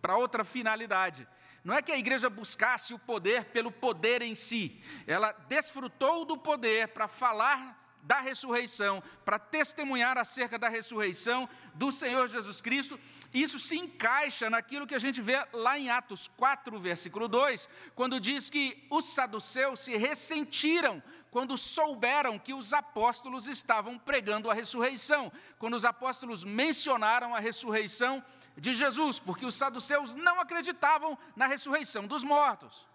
para 0.00 0.16
outra 0.16 0.44
finalidade. 0.44 1.26
Não 1.64 1.74
é 1.74 1.82
que 1.82 1.92
a 1.92 1.98
igreja 1.98 2.30
buscasse 2.30 2.94
o 2.94 2.98
poder 2.98 3.46
pelo 3.46 3.70
poder 3.70 4.22
em 4.22 4.34
si. 4.34 4.82
Ela 5.06 5.32
desfrutou 5.48 6.24
do 6.24 6.38
poder 6.38 6.88
para 6.88 7.06
falar 7.06 7.79
da 8.02 8.20
ressurreição, 8.20 9.02
para 9.24 9.38
testemunhar 9.38 10.18
acerca 10.18 10.58
da 10.58 10.68
ressurreição 10.68 11.48
do 11.74 11.92
Senhor 11.92 12.28
Jesus 12.28 12.60
Cristo. 12.60 12.98
Isso 13.32 13.58
se 13.58 13.76
encaixa 13.76 14.50
naquilo 14.50 14.86
que 14.86 14.94
a 14.94 14.98
gente 14.98 15.20
vê 15.20 15.44
lá 15.52 15.78
em 15.78 15.90
Atos 15.90 16.28
4, 16.36 16.78
versículo 16.80 17.28
2, 17.28 17.68
quando 17.94 18.20
diz 18.20 18.50
que 18.50 18.86
os 18.90 19.04
saduceus 19.04 19.80
se 19.80 19.96
ressentiram 19.96 21.02
quando 21.30 21.56
souberam 21.56 22.38
que 22.38 22.52
os 22.52 22.72
apóstolos 22.72 23.46
estavam 23.46 23.96
pregando 23.98 24.50
a 24.50 24.54
ressurreição, 24.54 25.32
quando 25.58 25.74
os 25.74 25.84
apóstolos 25.84 26.44
mencionaram 26.44 27.34
a 27.34 27.38
ressurreição 27.38 28.22
de 28.56 28.74
Jesus, 28.74 29.18
porque 29.18 29.46
os 29.46 29.54
saduceus 29.54 30.14
não 30.14 30.40
acreditavam 30.40 31.16
na 31.36 31.46
ressurreição 31.46 32.06
dos 32.06 32.24
mortos. 32.24 32.88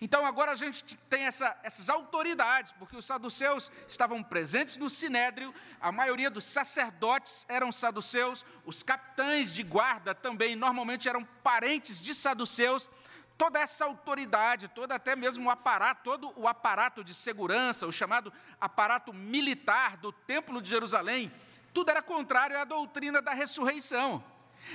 Então 0.00 0.24
agora 0.24 0.52
a 0.52 0.56
gente 0.56 0.96
tem 1.08 1.24
essa, 1.24 1.56
essas 1.62 1.88
autoridades, 1.88 2.72
porque 2.72 2.96
os 2.96 3.04
saduceus 3.04 3.70
estavam 3.88 4.22
presentes 4.22 4.76
no 4.76 4.88
sinédrio, 4.88 5.54
a 5.80 5.90
maioria 5.90 6.30
dos 6.30 6.44
sacerdotes 6.44 7.46
eram 7.48 7.72
saduceus, 7.72 8.44
os 8.64 8.82
capitães 8.82 9.52
de 9.52 9.62
guarda 9.62 10.14
também 10.14 10.54
normalmente 10.54 11.08
eram 11.08 11.24
parentes 11.42 12.00
de 12.00 12.14
saduceus. 12.14 12.90
Toda 13.36 13.60
essa 13.60 13.84
autoridade, 13.84 14.66
todo 14.68 14.90
até 14.90 15.14
mesmo 15.14 15.46
o 15.46 15.50
aparato, 15.50 16.02
todo 16.02 16.32
o 16.34 16.48
aparato 16.48 17.04
de 17.04 17.14
segurança, 17.14 17.86
o 17.86 17.92
chamado 17.92 18.32
aparato 18.60 19.12
militar 19.12 19.96
do 19.96 20.10
Templo 20.10 20.60
de 20.60 20.68
Jerusalém, 20.68 21.32
tudo 21.72 21.90
era 21.90 22.02
contrário 22.02 22.58
à 22.58 22.64
doutrina 22.64 23.22
da 23.22 23.32
ressurreição. 23.32 24.24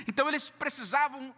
Então 0.08 0.26
eles 0.28 0.48
precisavam 0.48 1.34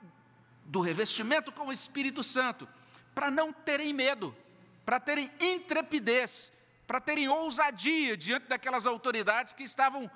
do 0.64 0.80
revestimento 0.80 1.50
com 1.50 1.66
o 1.66 1.73
Espírito 1.73 2.23
Santo 2.23 2.68
para 3.17 3.31
não 3.31 3.51
terem 3.51 3.95
medo, 3.95 4.37
para 4.85 5.01
terem 5.01 5.31
intrepidez, 5.41 6.53
para 6.87 7.01
terem 7.01 7.31
ousadia 7.31 8.15
diante 8.15 8.47
daquelas 8.47 8.85
autoridades 8.85 9.55
que 9.55 9.63
estavam 9.63 10.11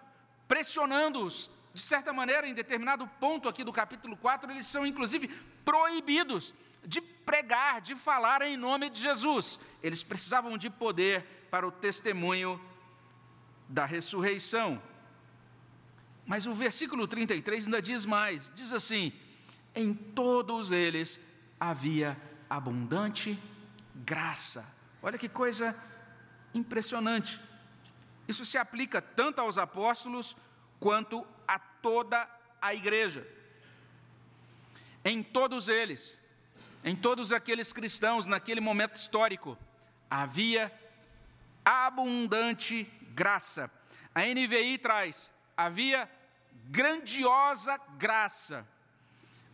pressionando-os. 0.46 1.50
De 1.72 1.80
certa 1.80 2.12
maneira, 2.12 2.46
em 2.46 2.52
determinado 2.52 3.06
ponto 3.18 3.48
aqui 3.48 3.64
do 3.64 3.72
capítulo 3.72 4.18
4, 4.18 4.50
eles 4.50 4.66
são 4.66 4.84
inclusive 4.84 5.28
proibidos 5.64 6.52
de 6.84 7.00
pregar, 7.00 7.80
de 7.80 7.96
falar 7.96 8.42
em 8.42 8.54
nome 8.54 8.90
de 8.90 9.00
Jesus. 9.00 9.58
Eles 9.82 10.02
precisavam 10.02 10.58
de 10.58 10.68
poder 10.68 11.24
para 11.50 11.66
o 11.66 11.72
testemunho 11.72 12.60
da 13.66 13.86
ressurreição. 13.86 14.80
Mas 16.26 16.44
o 16.44 16.52
versículo 16.52 17.08
33 17.08 17.64
ainda 17.64 17.80
diz 17.80 18.04
mais: 18.04 18.52
diz 18.54 18.74
assim: 18.74 19.10
em 19.74 19.94
todos 19.94 20.70
eles 20.70 21.18
havia 21.58 22.14
abundante 22.50 23.40
graça. 23.94 24.66
Olha 25.00 25.16
que 25.16 25.28
coisa 25.28 25.74
impressionante. 26.52 27.40
Isso 28.26 28.44
se 28.44 28.58
aplica 28.58 29.00
tanto 29.00 29.40
aos 29.40 29.56
apóstolos 29.56 30.36
quanto 30.80 31.24
a 31.46 31.58
toda 31.58 32.28
a 32.60 32.74
igreja. 32.74 33.26
Em 35.04 35.22
todos 35.22 35.68
eles, 35.68 36.18
em 36.84 36.96
todos 36.96 37.32
aqueles 37.32 37.72
cristãos 37.72 38.26
naquele 38.26 38.60
momento 38.60 38.96
histórico, 38.96 39.56
havia 40.10 40.72
abundante 41.64 42.84
graça. 43.14 43.70
A 44.14 44.22
NVI 44.22 44.78
traz: 44.78 45.30
havia 45.56 46.10
grandiosa 46.66 47.78
graça. 47.96 48.66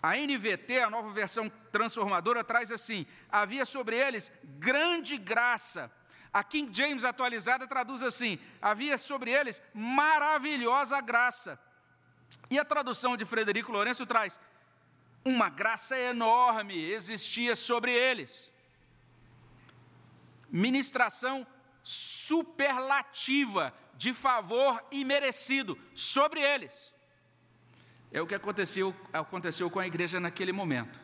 A 0.03 0.17
NVT, 0.17 0.81
a 0.81 0.91
nova 0.91 1.11
versão 1.11 1.50
transformadora, 1.73 2.45
traz 2.45 2.71
assim: 2.71 3.07
havia 3.31 3.65
sobre 3.65 3.97
eles 3.97 4.31
grande 4.45 5.17
graça. 5.19 5.91
A 6.33 6.45
King 6.45 6.71
James 6.73 7.05
atualizada 7.05 7.67
traduz 7.67 8.03
assim: 8.03 8.38
havia 8.61 8.99
sobre 8.99 9.31
eles 9.31 9.62
maravilhosa 9.73 11.00
graça. 11.00 11.59
E 12.50 12.59
a 12.59 12.65
tradução 12.65 13.17
de 13.17 13.25
Frederico 13.25 13.73
Lourenço 13.73 14.05
traz: 14.07 14.38
uma 15.25 15.49
graça 15.49 15.99
enorme 15.99 16.79
existia 16.93 17.57
sobre 17.57 17.93
eles. 17.93 18.50
Ministração 20.49 21.47
superlativa 21.83 23.75
de 23.95 24.12
favor 24.12 24.85
imerecido 24.91 25.79
sobre 25.95 26.41
eles. 26.41 26.93
É 28.12 28.20
o 28.20 28.26
que 28.26 28.34
aconteceu, 28.34 28.94
aconteceu 29.12 29.70
com 29.70 29.78
a 29.78 29.86
igreja 29.86 30.20
naquele 30.20 30.52
momento. 30.52 31.00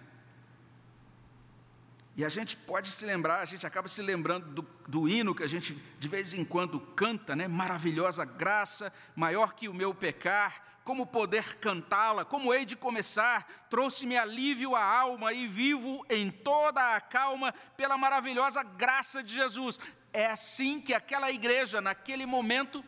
E 2.14 2.25
a 2.25 2.28
gente 2.28 2.56
pode 2.56 2.88
se 2.88 3.06
lembrar, 3.06 3.40
a 3.40 3.44
gente 3.47 3.66
acaba 3.66 3.88
se 3.88 4.02
lembrando 4.02 4.47
do, 4.47 4.62
do, 4.87 5.09
hino 5.09 5.35
que 5.35 5.42
a 5.42 5.49
gente 5.49 5.75
de 5.99 6.09
vez 6.09 6.35
em 6.35 6.44
quando 6.44 6.78
canta, 6.78 7.35
né? 7.35 7.49
Maravilhosa 7.49 8.25
graça, 8.25 8.92
maior 9.16 9.54
que 9.54 9.66
o 9.66 9.73
meu 9.73 9.94
pecar, 9.94 10.62
como 10.85 11.06
poder 11.06 11.56
cantá-la, 11.56 12.23
como 12.25 12.52
hei 12.52 12.66
de 12.66 12.76
começar, 12.76 13.66
trouxe-me 13.71 14.18
alívio 14.18 14.76
à 14.76 14.85
alma 14.85 15.32
e 15.32 15.47
vivo 15.47 16.04
em 16.11 16.30
toda 16.30 16.97
a 16.97 17.00
calma 17.00 17.52
pela 17.78 17.97
maravilhosa 17.97 18.62
graça 18.62 19.23
de 19.23 19.35
Jesus. 19.35 19.80
É 20.12 20.26
assim 20.26 20.82
que 20.82 20.92
aquela 20.92 21.30
igreja, 21.30 21.80
naquele 21.80 22.26
momento, 22.26 22.85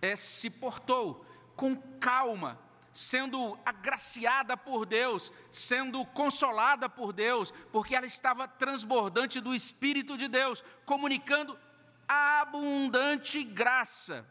é, 0.00 0.14
se 0.14 0.48
portou, 0.48 1.26
com 1.56 1.74
calma, 1.98 2.60
sendo 2.92 3.58
agraciada 3.64 4.56
por 4.56 4.84
Deus, 4.84 5.32
sendo 5.50 6.04
consolada 6.06 6.88
por 6.88 7.12
Deus, 7.12 7.52
porque 7.72 7.94
ela 7.94 8.06
estava 8.06 8.46
transbordante 8.46 9.40
do 9.40 9.54
Espírito 9.54 10.16
de 10.16 10.28
Deus, 10.28 10.62
comunicando 10.84 11.58
abundante 12.06 13.42
graça. 13.44 14.26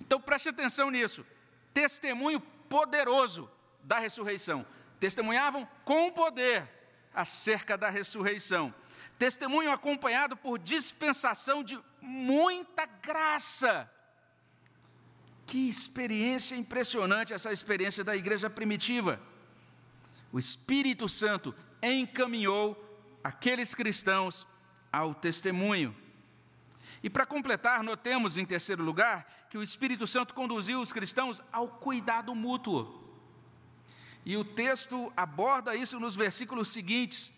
Então 0.00 0.20
preste 0.20 0.48
atenção 0.50 0.90
nisso. 0.90 1.24
Testemunho 1.72 2.40
poderoso 2.40 3.50
da 3.82 3.98
ressurreição. 3.98 4.66
Testemunhavam 5.00 5.68
com 5.84 6.12
poder 6.12 6.68
acerca 7.14 7.76
da 7.76 7.88
ressurreição. 7.88 8.74
Testemunho 9.18 9.70
acompanhado 9.70 10.36
por 10.36 10.58
dispensação 10.58 11.62
de 11.62 11.80
muita 12.00 12.86
graça. 12.86 13.90
Que 15.52 15.68
experiência 15.68 16.56
impressionante 16.56 17.34
essa 17.34 17.52
experiência 17.52 18.02
da 18.02 18.16
igreja 18.16 18.48
primitiva. 18.48 19.20
O 20.32 20.38
Espírito 20.38 21.10
Santo 21.10 21.54
encaminhou 21.82 22.74
aqueles 23.22 23.74
cristãos 23.74 24.46
ao 24.90 25.14
testemunho. 25.14 25.94
E 27.02 27.10
para 27.10 27.26
completar, 27.26 27.82
notemos 27.82 28.38
em 28.38 28.46
terceiro 28.46 28.82
lugar 28.82 29.46
que 29.50 29.58
o 29.58 29.62
Espírito 29.62 30.06
Santo 30.06 30.32
conduziu 30.32 30.80
os 30.80 30.90
cristãos 30.90 31.42
ao 31.52 31.68
cuidado 31.68 32.34
mútuo. 32.34 33.06
E 34.24 34.38
o 34.38 34.46
texto 34.46 35.12
aborda 35.14 35.76
isso 35.76 36.00
nos 36.00 36.16
versículos 36.16 36.68
seguintes. 36.68 37.30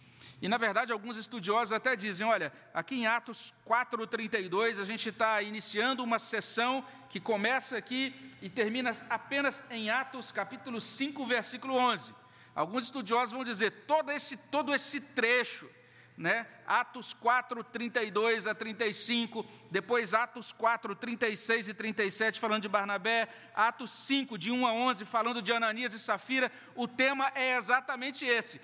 E, 0.45 0.49
na 0.49 0.59
verdade, 0.59 0.93
alguns 0.93 1.17
estudiosos 1.17 1.73
até 1.73 1.97
dizem: 1.97 2.27
olha, 2.27 2.53
aqui 2.75 2.97
em 2.97 3.07
Atos 3.07 3.55
4,32, 3.67 4.79
a 4.79 4.85
gente 4.85 5.09
está 5.09 5.41
iniciando 5.41 6.05
uma 6.05 6.19
sessão 6.19 6.85
que 7.09 7.19
começa 7.19 7.79
aqui 7.79 8.15
e 8.43 8.51
termina 8.51 8.93
apenas 9.09 9.65
em 9.71 9.89
Atos 9.89 10.31
capítulo 10.31 10.83
5, 10.83 11.25
versículo 11.25 11.75
11. 11.75 12.13
Alguns 12.55 12.85
estudiosos 12.85 13.33
vão 13.33 13.43
dizer: 13.43 13.71
todo 13.87 14.13
esse, 14.13 14.37
todo 14.37 14.75
esse 14.75 15.01
trecho, 15.01 15.67
né? 16.15 16.47
Atos 16.67 17.15
4, 17.15 17.65
32 17.65 18.47
a 18.47 18.55
35, 18.55 19.47
depois 19.71 20.13
Atos 20.13 20.53
4, 20.53 20.95
36 20.95 21.69
e 21.69 21.73
37, 21.73 22.39
falando 22.39 22.61
de 22.61 22.69
Barnabé, 22.69 23.31
Atos 23.55 23.91
5, 23.93 24.37
de 24.37 24.51
1 24.51 24.67
a 24.67 24.75
11, 24.75 25.07
falando 25.07 25.41
de 25.41 25.53
Ananias 25.53 25.95
e 25.95 25.99
Safira, 25.99 26.53
o 26.75 26.87
tema 26.87 27.33
é 27.35 27.57
exatamente 27.57 28.27
esse 28.27 28.61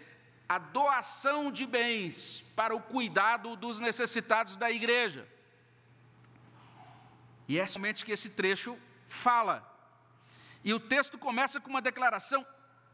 a 0.51 0.59
doação 0.59 1.53
de 1.53 1.65
bens 1.65 2.41
para 2.57 2.75
o 2.75 2.81
cuidado 2.81 3.55
dos 3.55 3.79
necessitados 3.79 4.57
da 4.57 4.69
igreja. 4.69 5.25
E 7.47 7.57
é 7.57 7.65
somente 7.69 8.05
que 8.05 8.11
esse 8.11 8.31
trecho 8.31 8.77
fala. 9.07 9.65
E 10.65 10.75
o 10.75 10.81
texto 10.81 11.17
começa 11.17 11.61
com 11.61 11.71
uma 11.71 11.81
declaração 11.81 12.45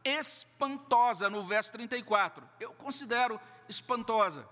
espantosa 0.04 1.30
no 1.30 1.46
verso 1.46 1.72
34. 1.72 2.46
Eu 2.60 2.74
considero 2.74 3.40
espantosa. 3.66 4.46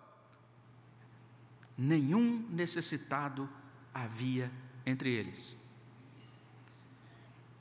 Nenhum 1.76 2.48
necessitado 2.48 3.50
havia 3.92 4.50
entre 4.86 5.10
eles. 5.10 5.58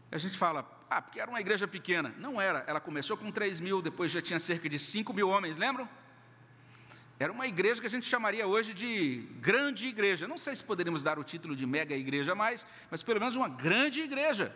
A 0.09 0.17
gente 0.17 0.37
fala, 0.37 0.63
ah, 0.97 1.01
porque 1.01 1.19
era 1.19 1.29
uma 1.29 1.39
igreja 1.39 1.67
pequena. 1.67 2.13
Não 2.17 2.39
era. 2.39 2.63
Ela 2.67 2.79
começou 2.79 3.17
com 3.17 3.31
3 3.31 3.59
mil, 3.59 3.81
depois 3.81 4.11
já 4.11 4.21
tinha 4.21 4.39
cerca 4.39 4.69
de 4.69 4.77
5 4.77 5.11
mil 5.13 5.27
homens, 5.27 5.57
lembram? 5.57 5.89
Era 7.19 7.31
uma 7.31 7.47
igreja 7.47 7.81
que 7.81 7.87
a 7.87 7.89
gente 7.89 8.07
chamaria 8.07 8.45
hoje 8.45 8.73
de 8.73 9.27
grande 9.39 9.87
igreja. 9.87 10.27
Não 10.27 10.37
sei 10.37 10.55
se 10.55 10.63
poderíamos 10.63 11.01
dar 11.01 11.17
o 11.17 11.23
título 11.23 11.55
de 11.55 11.65
mega 11.65 11.95
igreja 11.95 12.35
mais, 12.35 12.67
mas 12.91 13.01
pelo 13.01 13.19
menos 13.19 13.35
uma 13.35 13.49
grande 13.49 14.01
igreja. 14.01 14.53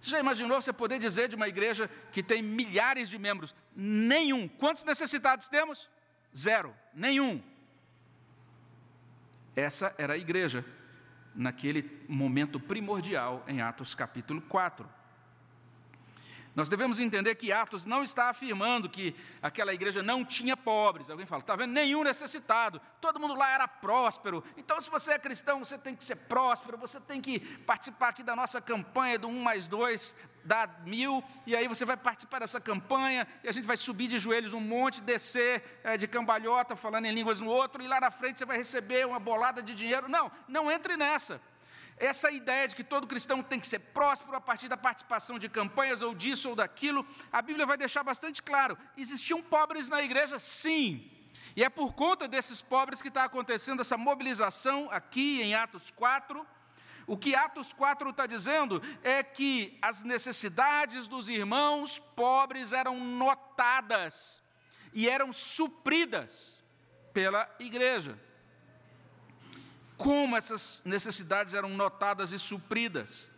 Você 0.00 0.10
já 0.10 0.18
imaginou 0.18 0.60
você 0.60 0.72
poder 0.72 0.98
dizer 0.98 1.28
de 1.28 1.36
uma 1.36 1.48
igreja 1.48 1.88
que 2.12 2.22
tem 2.22 2.42
milhares 2.42 3.08
de 3.08 3.18
membros? 3.18 3.54
Nenhum. 3.74 4.48
Quantos 4.48 4.84
necessitados 4.84 5.48
temos? 5.48 5.88
Zero. 6.36 6.74
Nenhum. 6.92 7.42
Essa 9.54 9.94
era 9.96 10.14
a 10.14 10.18
igreja 10.18 10.64
naquele 11.34 12.04
momento 12.08 12.60
primordial 12.60 13.44
em 13.46 13.60
Atos 13.60 13.94
capítulo 13.94 14.40
4. 14.42 14.88
Nós 16.54 16.68
devemos 16.68 17.00
entender 17.00 17.34
que 17.34 17.52
Atos 17.52 17.84
não 17.84 18.04
está 18.04 18.30
afirmando 18.30 18.88
que 18.88 19.14
aquela 19.42 19.74
igreja 19.74 20.02
não 20.02 20.24
tinha 20.24 20.56
pobres. 20.56 21.10
Alguém 21.10 21.26
fala, 21.26 21.40
está 21.40 21.56
vendo? 21.56 21.72
Nenhum 21.72 22.04
necessitado, 22.04 22.80
todo 23.00 23.18
mundo 23.18 23.34
lá 23.34 23.50
era 23.50 23.66
próspero. 23.66 24.42
Então, 24.56 24.80
se 24.80 24.88
você 24.88 25.12
é 25.12 25.18
cristão, 25.18 25.58
você 25.58 25.76
tem 25.76 25.96
que 25.96 26.04
ser 26.04 26.16
próspero, 26.16 26.78
você 26.78 27.00
tem 27.00 27.20
que 27.20 27.40
participar 27.40 28.10
aqui 28.10 28.22
da 28.22 28.36
nossa 28.36 28.60
campanha 28.60 29.18
do 29.18 29.26
1 29.26 29.42
mais 29.42 29.66
2, 29.66 30.14
dá 30.44 30.68
mil, 30.84 31.24
e 31.44 31.56
aí 31.56 31.66
você 31.66 31.84
vai 31.84 31.96
participar 31.96 32.38
dessa 32.38 32.60
campanha, 32.60 33.26
e 33.42 33.48
a 33.48 33.52
gente 33.52 33.66
vai 33.66 33.76
subir 33.76 34.06
de 34.06 34.18
joelhos 34.18 34.52
um 34.52 34.60
monte, 34.60 35.00
descer 35.00 35.80
é, 35.82 35.96
de 35.96 36.06
cambalhota, 36.06 36.76
falando 36.76 37.06
em 37.06 37.12
línguas 37.12 37.40
no 37.40 37.48
outro, 37.48 37.82
e 37.82 37.88
lá 37.88 38.00
na 38.00 38.10
frente 38.10 38.38
você 38.38 38.44
vai 38.44 38.58
receber 38.58 39.06
uma 39.06 39.18
bolada 39.18 39.60
de 39.60 39.74
dinheiro. 39.74 40.08
Não, 40.08 40.30
não 40.46 40.70
entre 40.70 40.96
nessa. 40.96 41.40
Essa 41.96 42.30
ideia 42.30 42.66
de 42.66 42.74
que 42.74 42.82
todo 42.82 43.06
cristão 43.06 43.42
tem 43.42 43.60
que 43.60 43.66
ser 43.66 43.78
próspero 43.78 44.36
a 44.36 44.40
partir 44.40 44.68
da 44.68 44.76
participação 44.76 45.38
de 45.38 45.48
campanhas 45.48 46.02
ou 46.02 46.14
disso 46.14 46.48
ou 46.48 46.56
daquilo, 46.56 47.06
a 47.32 47.40
Bíblia 47.40 47.66
vai 47.66 47.76
deixar 47.76 48.02
bastante 48.02 48.42
claro. 48.42 48.76
Existiam 48.96 49.40
pobres 49.40 49.88
na 49.88 50.02
igreja? 50.02 50.38
Sim. 50.38 51.10
E 51.54 51.62
é 51.62 51.68
por 51.68 51.92
conta 51.94 52.26
desses 52.26 52.60
pobres 52.60 53.00
que 53.00 53.08
está 53.08 53.24
acontecendo 53.24 53.80
essa 53.80 53.96
mobilização 53.96 54.88
aqui 54.90 55.40
em 55.40 55.54
Atos 55.54 55.90
4, 55.92 56.44
O 57.06 57.16
que 57.16 57.34
Atos 57.34 57.72
4 57.72 58.08
está 58.10 58.26
dizendo 58.26 58.82
é 59.02 59.22
que 59.22 59.78
as 59.82 60.02
necessidades 60.02 61.06
dos 61.06 61.28
irmãos 61.28 61.98
pobres 61.98 62.72
eram 62.72 62.98
notadas 62.98 64.42
e 64.92 65.08
eram 65.08 65.32
supridas 65.32 66.58
pela 67.12 67.48
igreja. 67.58 68.18
Como 69.96 70.36
essas 70.36 70.82
necessidades 70.84 71.54
eram 71.54 71.68
notadas 71.68 72.32
e 72.32 72.38
supridas. 72.38 73.28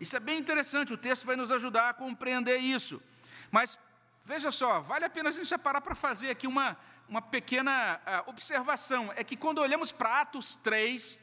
Isso 0.00 0.16
é 0.16 0.20
bem 0.20 0.38
interessante, 0.38 0.92
o 0.92 0.96
texto 0.96 1.26
vai 1.26 1.34
nos 1.34 1.50
ajudar 1.50 1.88
a 1.88 1.94
compreender 1.94 2.58
isso. 2.58 3.02
Mas 3.50 3.78
veja 4.24 4.52
só, 4.52 4.80
vale 4.80 5.04
a 5.04 5.10
pena 5.10 5.30
a 5.30 5.32
gente 5.32 5.58
parar 5.58 5.80
para 5.80 5.94
fazer 5.94 6.30
aqui 6.30 6.46
uma, 6.46 6.76
uma 7.08 7.20
pequena 7.20 8.00
uh, 8.06 8.30
observação. 8.30 9.12
É 9.16 9.24
que 9.24 9.36
quando 9.36 9.58
olhamos 9.58 9.90
para 9.90 10.20
Atos 10.20 10.54
3, 10.56 11.20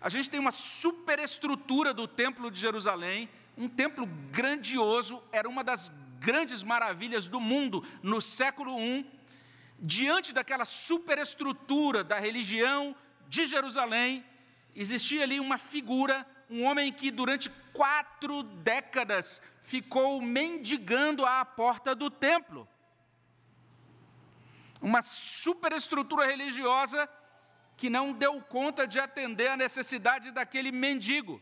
a 0.00 0.08
gente 0.08 0.30
tem 0.30 0.40
uma 0.40 0.52
superestrutura 0.52 1.92
do 1.92 2.06
Templo 2.06 2.50
de 2.50 2.60
Jerusalém, 2.60 3.28
um 3.56 3.68
templo 3.68 4.06
grandioso, 4.30 5.22
era 5.30 5.48
uma 5.48 5.62
das 5.62 5.92
grandes 6.18 6.62
maravilhas 6.62 7.28
do 7.28 7.40
mundo 7.40 7.86
no 8.02 8.20
século 8.20 8.78
I. 8.80 9.06
Diante 9.78 10.32
daquela 10.32 10.64
superestrutura 10.64 12.02
da 12.02 12.18
religião 12.18 12.96
de 13.28 13.46
Jerusalém, 13.46 14.24
existia 14.74 15.22
ali 15.22 15.40
uma 15.40 15.58
figura, 15.58 16.26
um 16.48 16.64
homem 16.64 16.92
que 16.92 17.10
durante 17.10 17.50
quatro 17.72 18.42
décadas 18.42 19.40
ficou 19.62 20.20
mendigando 20.20 21.24
à 21.24 21.44
porta 21.44 21.94
do 21.94 22.10
templo. 22.10 22.68
Uma 24.80 25.02
superestrutura 25.02 26.26
religiosa 26.26 27.08
que 27.76 27.90
não 27.90 28.12
deu 28.12 28.40
conta 28.42 28.86
de 28.86 29.00
atender 29.00 29.48
a 29.48 29.56
necessidade 29.56 30.30
daquele 30.30 30.70
mendigo. 30.70 31.40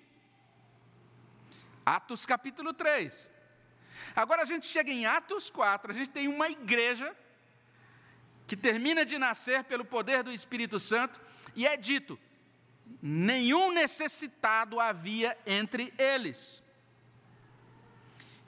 Atos 1.85 2.25
capítulo 2.25 2.73
3. 2.73 3.33
Agora 4.15 4.43
a 4.43 4.45
gente 4.45 4.67
chega 4.67 4.91
em 4.91 5.07
Atos 5.07 5.51
4, 5.51 5.91
a 5.91 5.95
gente 5.95 6.11
tem 6.11 6.29
uma 6.29 6.49
igreja 6.49 7.15
que 8.47 8.57
termina 8.57 9.05
de 9.05 9.19
nascer 9.19 9.65
pelo 9.65 9.85
poder 9.85 10.23
do 10.23 10.33
Espírito 10.33 10.79
Santo, 10.79 11.21
e 11.55 11.67
é 11.67 11.77
dito: 11.77 12.19
nenhum 13.01 13.73
necessitado 13.73 14.81
havia 14.81 15.37
entre 15.47 15.93
eles. 15.99 16.63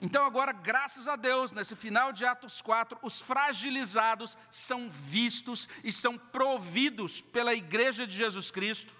Então, 0.01 0.25
agora, 0.25 0.51
graças 0.51 1.07
a 1.07 1.15
Deus, 1.15 1.51
nesse 1.51 1.75
final 1.75 2.11
de 2.11 2.25
Atos 2.25 2.61
4, 2.61 2.99
os 3.01 3.21
fragilizados 3.21 4.37
são 4.51 4.89
vistos 4.89 5.67
e 5.83 5.91
são 5.91 6.17
providos 6.17 7.21
pela 7.21 7.55
Igreja 7.55 8.05
de 8.05 8.15
Jesus 8.15 8.51
Cristo. 8.51 8.93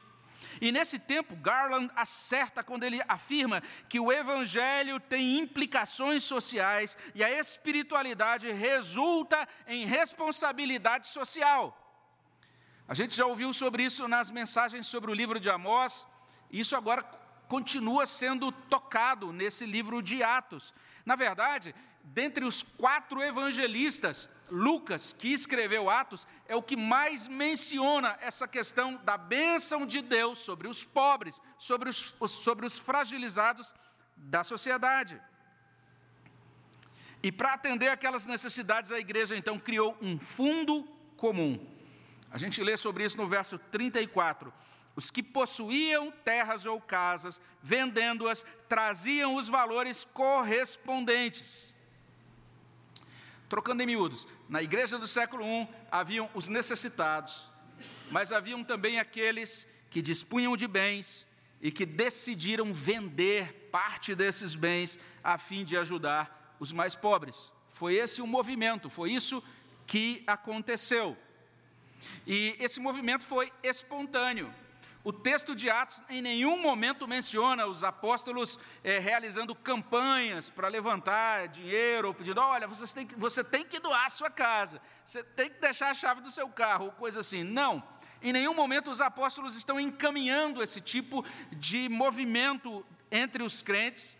E 0.62 0.71
nesse 0.71 0.97
tempo, 0.97 1.35
Garland 1.35 1.91
acerta 1.95 2.63
quando 2.63 2.83
ele 2.83 3.01
afirma 3.07 3.62
que 3.89 4.00
o 4.00 4.12
Evangelho 4.12 5.00
tem 5.00 5.38
implicações 5.38 6.24
sociais 6.24 6.97
e 7.13 7.24
a 7.24 7.39
espiritualidade 7.39 8.50
resulta 8.51 9.47
em 9.67 9.85
responsabilidade 9.85 11.07
social. 11.07 11.85
A 12.88 12.94
gente 12.94 13.15
já 13.15 13.25
ouviu 13.25 13.51
sobre 13.51 13.84
isso 13.84 14.08
nas 14.08 14.30
mensagens 14.30 14.86
sobre 14.86 15.10
o 15.10 15.13
livro 15.13 15.39
de 15.39 15.50
Amós, 15.50 16.06
e 16.51 16.60
isso 16.60 16.75
agora 16.75 17.04
continua 17.48 18.06
sendo 18.06 18.51
tocado 18.51 19.34
nesse 19.34 19.65
livro 19.65 20.01
de 20.01 20.22
Atos. 20.22 20.74
Na 21.04 21.15
verdade, 21.15 21.74
dentre 22.04 22.46
os 22.46 22.62
quatro 22.62 23.24
evangelistas, 23.24 24.30
Lucas, 24.51 25.12
que 25.13 25.34
escreveu 25.34 25.89
Atos, 25.89 26.27
é 26.48 26.56
o 26.56 26.62
que 26.62 26.77
mais 26.77 27.27
menciona 27.27 28.18
essa 28.22 28.48
questão 28.48 28.98
da 29.04 29.18
bênção 29.18 29.86
de 29.86 30.01
Deus 30.01 30.39
sobre 30.39 30.68
os 30.68 30.84
pobres, 30.84 31.42
sobre 31.58 31.89
os, 31.89 32.13
sobre 32.27 32.68
os 32.68 32.77
fragilizados 32.77 33.74
da 34.15 34.44
sociedade. 34.44 35.20
E 37.24 37.32
para 37.32 37.54
atender 37.54 37.89
aquelas 37.89 38.27
necessidades, 38.27 38.92
a 38.92 39.00
igreja 39.00 39.36
então 39.36 39.58
criou 39.58 39.98
um 40.00 40.20
fundo 40.20 40.84
comum. 41.18 41.75
A 42.36 42.38
gente 42.38 42.62
lê 42.62 42.75
sobre 42.75 43.06
isso 43.06 43.15
no 43.15 43.30
verso 43.30 43.58
34. 43.58 44.54
Os 44.94 45.10
que 45.10 45.24
possuíam 45.24 46.12
terras 46.12 46.65
ou 46.65 46.82
casas, 46.82 47.39
vendendo-as, 47.63 48.43
traziam 48.67 49.36
os 49.36 49.48
valores 49.48 50.04
correspondentes. 50.04 51.74
Trocando 53.48 53.84
em 53.84 53.86
miúdos, 53.86 54.28
na 54.50 54.62
igreja 54.62 55.00
do 55.00 55.08
século 55.08 55.45
I 55.45 55.69
haviam 55.89 56.30
os 56.34 56.50
necessitados, 56.50 57.50
mas 58.12 58.34
haviam 58.34 58.65
também 58.65 59.00
aqueles 59.00 59.65
que 59.89 60.02
dispunham 60.02 60.58
de 60.58 60.67
bens 60.67 61.26
e 61.62 61.71
que 61.71 61.86
decidiram 61.86 62.74
vender 62.74 63.69
parte 63.71 64.13
desses 64.13 64.58
bens 64.58 65.00
a 65.24 65.38
fim 65.38 65.63
de 65.63 65.78
ajudar 65.78 66.58
os 66.60 66.74
mais 66.74 66.95
pobres. 66.95 67.50
Foi 67.71 67.95
esse 67.95 68.21
o 68.21 68.28
movimento, 68.28 68.89
foi 68.89 69.13
isso 69.13 69.41
que 69.88 70.21
aconteceu. 70.28 71.17
E 72.25 72.55
esse 72.60 72.79
movimento 72.79 73.23
foi 73.23 73.51
espontâneo. 73.63 74.53
O 75.05 75.13
texto 75.13 75.55
de 75.55 75.69
Atos 75.69 76.01
em 76.10 76.19
nenhum 76.19 76.60
momento 76.60 77.08
menciona 77.08 77.67
os 77.67 77.84
apóstolos 77.84 78.58
é, 78.84 78.97
realizando 78.97 79.53
campanhas 79.53 80.49
para 80.49 80.67
levantar 80.67 81.47
dinheiro 81.47 82.08
ou 82.08 82.13
pedindo: 82.15 82.41
olha, 82.41 82.67
você 82.67 82.91
tem, 82.91 83.05
que, 83.05 83.13
você 83.13 83.43
tem 83.43 83.63
que 83.63 83.79
doar 83.79 84.05
a 84.05 84.10
sua 84.10 84.31
casa, 84.31 84.81
você 85.05 85.23
tem 85.23 85.47
que 85.47 85.60
deixar 85.60 85.91
a 85.91 85.93
chave 85.93 86.21
do 86.21 86.31
seu 86.31 86.49
carro, 86.49 86.86
ou 86.86 86.91
coisa 86.91 87.19
assim. 87.19 87.43
Não. 87.43 87.84
Em 88.19 88.34
nenhum 88.34 88.55
momento 88.55 88.89
os 88.89 88.99
apóstolos 88.99 89.55
estão 89.55 89.79
encaminhando 89.79 90.63
esse 90.63 90.81
tipo 90.81 91.23
de 91.51 91.88
movimento 91.88 92.84
entre 93.12 93.43
os 93.43 93.62
crentes. 93.62 94.17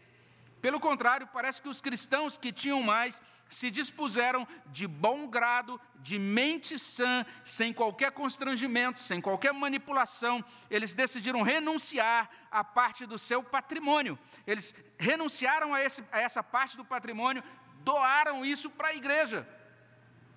Pelo 0.62 0.80
contrário, 0.80 1.28
parece 1.34 1.64
que 1.64 1.70
os 1.70 1.82
cristãos 1.82 2.38
que 2.38 2.52
tinham 2.52 2.84
mais 2.84 3.24
se 3.50 3.70
dispuseram 3.70 4.48
de 4.68 4.88
bom 4.88 5.28
grado, 5.28 5.80
de 6.00 6.18
mente 6.18 6.78
sã, 6.80 7.26
sem 7.44 7.72
qualquer 7.72 8.12
constrangimento, 8.12 9.00
sem 9.00 9.22
qualquer 9.22 9.54
manipulação, 9.54 10.44
eles 10.70 10.94
decidiram 10.94 11.42
renunciar 11.42 12.30
a 12.52 12.64
parte 12.64 13.06
do 13.06 13.20
seu 13.20 13.44
patrimônio. 13.44 14.18
Eles 14.48 14.76
renunciaram 14.98 15.74
a, 15.74 15.82
esse, 15.82 16.04
a 16.12 16.20
essa 16.20 16.44
parte 16.44 16.76
do 16.76 16.84
patrimônio, 16.84 17.44
doaram 17.84 18.44
isso 18.44 18.70
para 18.70 18.90
a 18.90 18.96
igreja. 18.96 19.48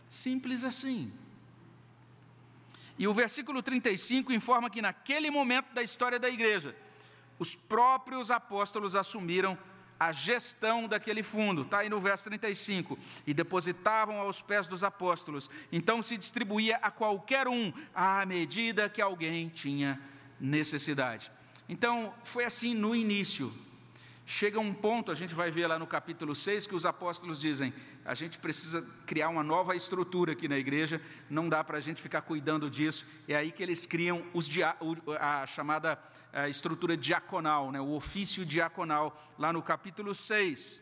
Simples 0.09 0.65
assim. 0.65 1.13
E 2.99 3.07
o 3.07 3.15
versículo 3.15 3.63
35 3.63 4.33
informa 4.33 4.69
que 4.69 4.83
naquele 4.83 5.31
momento 5.31 5.73
da 5.73 5.83
história 5.83 6.19
da 6.19 6.29
igreja, 6.29 6.77
os 7.39 7.55
próprios 7.55 8.31
apóstolos 8.31 8.95
assumiram 8.95 9.57
a 9.99 10.13
gestão 10.13 10.87
daquele 10.87 11.23
fundo, 11.23 11.63
está 11.63 11.79
aí 11.79 11.89
no 11.89 12.01
verso 12.01 12.25
35, 12.25 12.99
e 13.27 13.35
depositavam 13.35 14.21
aos 14.21 14.41
pés 14.41 14.67
dos 14.67 14.85
apóstolos, 14.85 15.51
então 15.73 16.03
se 16.03 16.17
distribuía 16.17 16.77
a 16.77 16.91
qualquer 16.91 17.49
um, 17.49 17.73
à 17.95 18.25
medida 18.25 18.89
que 18.89 19.03
alguém 19.03 19.49
tinha 19.49 20.01
necessidade. 20.41 21.31
Então, 21.69 22.15
foi 22.23 22.45
assim 22.45 22.75
no 22.75 22.95
início. 22.95 23.53
Chega 24.25 24.61
um 24.61 24.73
ponto, 24.73 25.11
a 25.11 25.15
gente 25.15 25.35
vai 25.35 25.51
ver 25.51 25.67
lá 25.67 25.79
no 25.79 25.87
capítulo 25.87 26.37
6, 26.37 26.67
que 26.67 26.75
os 26.75 26.87
apóstolos 26.87 27.41
dizem: 27.41 27.73
a 28.09 28.15
gente 28.15 28.39
precisa 28.39 28.81
criar 29.05 29.29
uma 29.29 29.43
nova 29.43 29.77
estrutura 29.77 30.33
aqui 30.33 30.49
na 30.49 30.57
igreja, 30.57 30.99
não 31.29 31.47
dá 31.47 31.63
para 31.63 31.77
a 31.77 31.81
gente 31.81 32.01
ficar 32.01 32.23
cuidando 32.23 32.71
disso. 32.71 33.05
É 33.29 33.37
aí 33.37 33.53
que 33.53 33.63
eles 33.63 33.85
criam 33.85 34.25
os, 34.33 34.49
a 35.21 35.47
chamada 35.47 35.99
a 36.33 36.49
estrutura 36.49 36.97
diaconal, 36.97 37.71
né, 37.71 37.79
o 37.79 37.93
ofício 37.93 38.47
diaconal, 38.47 39.15
lá 39.39 39.53
no 39.53 39.63
capítulo 39.63 40.15
6. 40.15 40.81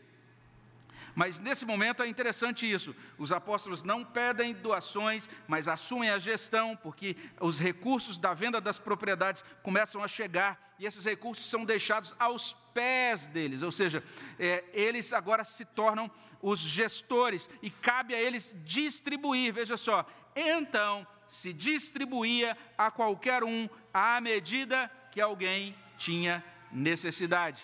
Mas 1.13 1.37
nesse 1.37 1.65
momento 1.65 2.01
é 2.01 2.07
interessante 2.07 2.71
isso. 2.71 2.95
Os 3.17 3.33
apóstolos 3.33 3.83
não 3.83 4.05
pedem 4.05 4.53
doações, 4.53 5.29
mas 5.49 5.67
assumem 5.67 6.09
a 6.09 6.17
gestão, 6.17 6.77
porque 6.77 7.17
os 7.41 7.59
recursos 7.59 8.17
da 8.17 8.33
venda 8.33 8.61
das 8.61 8.79
propriedades 8.79 9.43
começam 9.61 10.01
a 10.01 10.07
chegar 10.07 10.67
e 10.79 10.85
esses 10.85 11.03
recursos 11.03 11.49
são 11.49 11.65
deixados 11.65 12.15
aos 12.19 12.53
pés 12.73 13.25
deles, 13.25 13.63
ou 13.63 13.71
seja, 13.71 14.03
é, 14.37 14.63
eles 14.71 15.11
agora 15.11 15.43
se 15.43 15.65
tornam 15.65 16.11
os 16.41 16.59
gestores 16.59 17.49
e 17.61 17.69
cabe 17.69 18.13
a 18.13 18.19
eles 18.19 18.55
distribuir. 18.63 19.53
Veja 19.53 19.77
só, 19.77 20.05
então 20.35 21.05
se 21.27 21.51
distribuía 21.51 22.57
a 22.77 22.89
qualquer 22.89 23.43
um 23.43 23.69
à 23.93 24.21
medida 24.21 24.91
que 25.11 25.19
alguém 25.19 25.75
tinha 25.97 26.43
necessidade. 26.71 27.61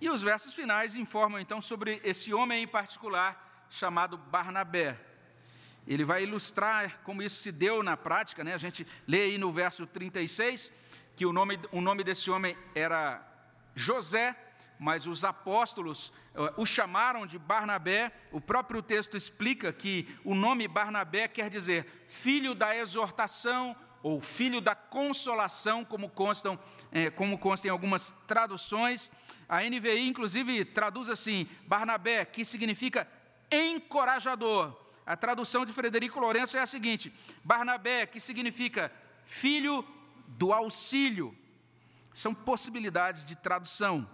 E 0.00 0.08
os 0.10 0.20
versos 0.20 0.52
finais 0.52 0.96
informam 0.96 1.38
então 1.38 1.60
sobre 1.60 2.00
esse 2.02 2.34
homem 2.34 2.64
em 2.64 2.66
particular 2.66 3.66
chamado 3.70 4.18
Barnabé. 4.18 4.98
Ele 5.86 6.04
vai 6.04 6.22
ilustrar 6.24 7.00
como 7.04 7.22
isso 7.22 7.36
se 7.36 7.52
deu 7.52 7.82
na 7.82 7.96
prática, 7.96 8.42
né? 8.42 8.54
A 8.54 8.58
gente 8.58 8.86
lê 9.06 9.22
aí 9.22 9.38
no 9.38 9.52
verso 9.52 9.86
36 9.86 10.72
que 11.14 11.26
o 11.26 11.32
nome, 11.32 11.58
o 11.70 11.80
nome 11.80 12.02
desse 12.02 12.30
homem 12.30 12.56
era 12.74 13.22
José, 13.74 14.36
mas 14.82 15.06
os 15.06 15.22
apóstolos 15.22 16.12
eh, 16.34 16.54
o 16.56 16.66
chamaram 16.66 17.24
de 17.24 17.38
Barnabé. 17.38 18.10
O 18.32 18.40
próprio 18.40 18.82
texto 18.82 19.16
explica 19.16 19.72
que 19.72 20.08
o 20.24 20.34
nome 20.34 20.66
Barnabé 20.66 21.28
quer 21.28 21.48
dizer 21.48 22.04
filho 22.08 22.52
da 22.52 22.76
exortação 22.76 23.76
ou 24.02 24.20
filho 24.20 24.60
da 24.60 24.74
consolação, 24.74 25.84
como 25.84 26.10
constam, 26.10 26.58
é, 26.90 27.10
como 27.10 27.38
consta 27.38 27.68
em 27.68 27.70
algumas 27.70 28.10
traduções. 28.26 29.12
A 29.48 29.62
NVI, 29.62 30.08
inclusive, 30.08 30.64
traduz 30.64 31.08
assim: 31.08 31.46
Barnabé, 31.64 32.24
que 32.24 32.44
significa 32.44 33.06
encorajador. 33.52 34.76
A 35.06 35.16
tradução 35.16 35.64
de 35.64 35.72
Frederico 35.72 36.18
Lourenço 36.18 36.56
é 36.56 36.60
a 36.60 36.66
seguinte: 36.66 37.14
Barnabé, 37.44 38.04
que 38.04 38.18
significa 38.18 38.90
filho 39.22 39.86
do 40.26 40.52
auxílio. 40.52 41.38
São 42.12 42.34
possibilidades 42.34 43.24
de 43.24 43.36
tradução. 43.36 44.10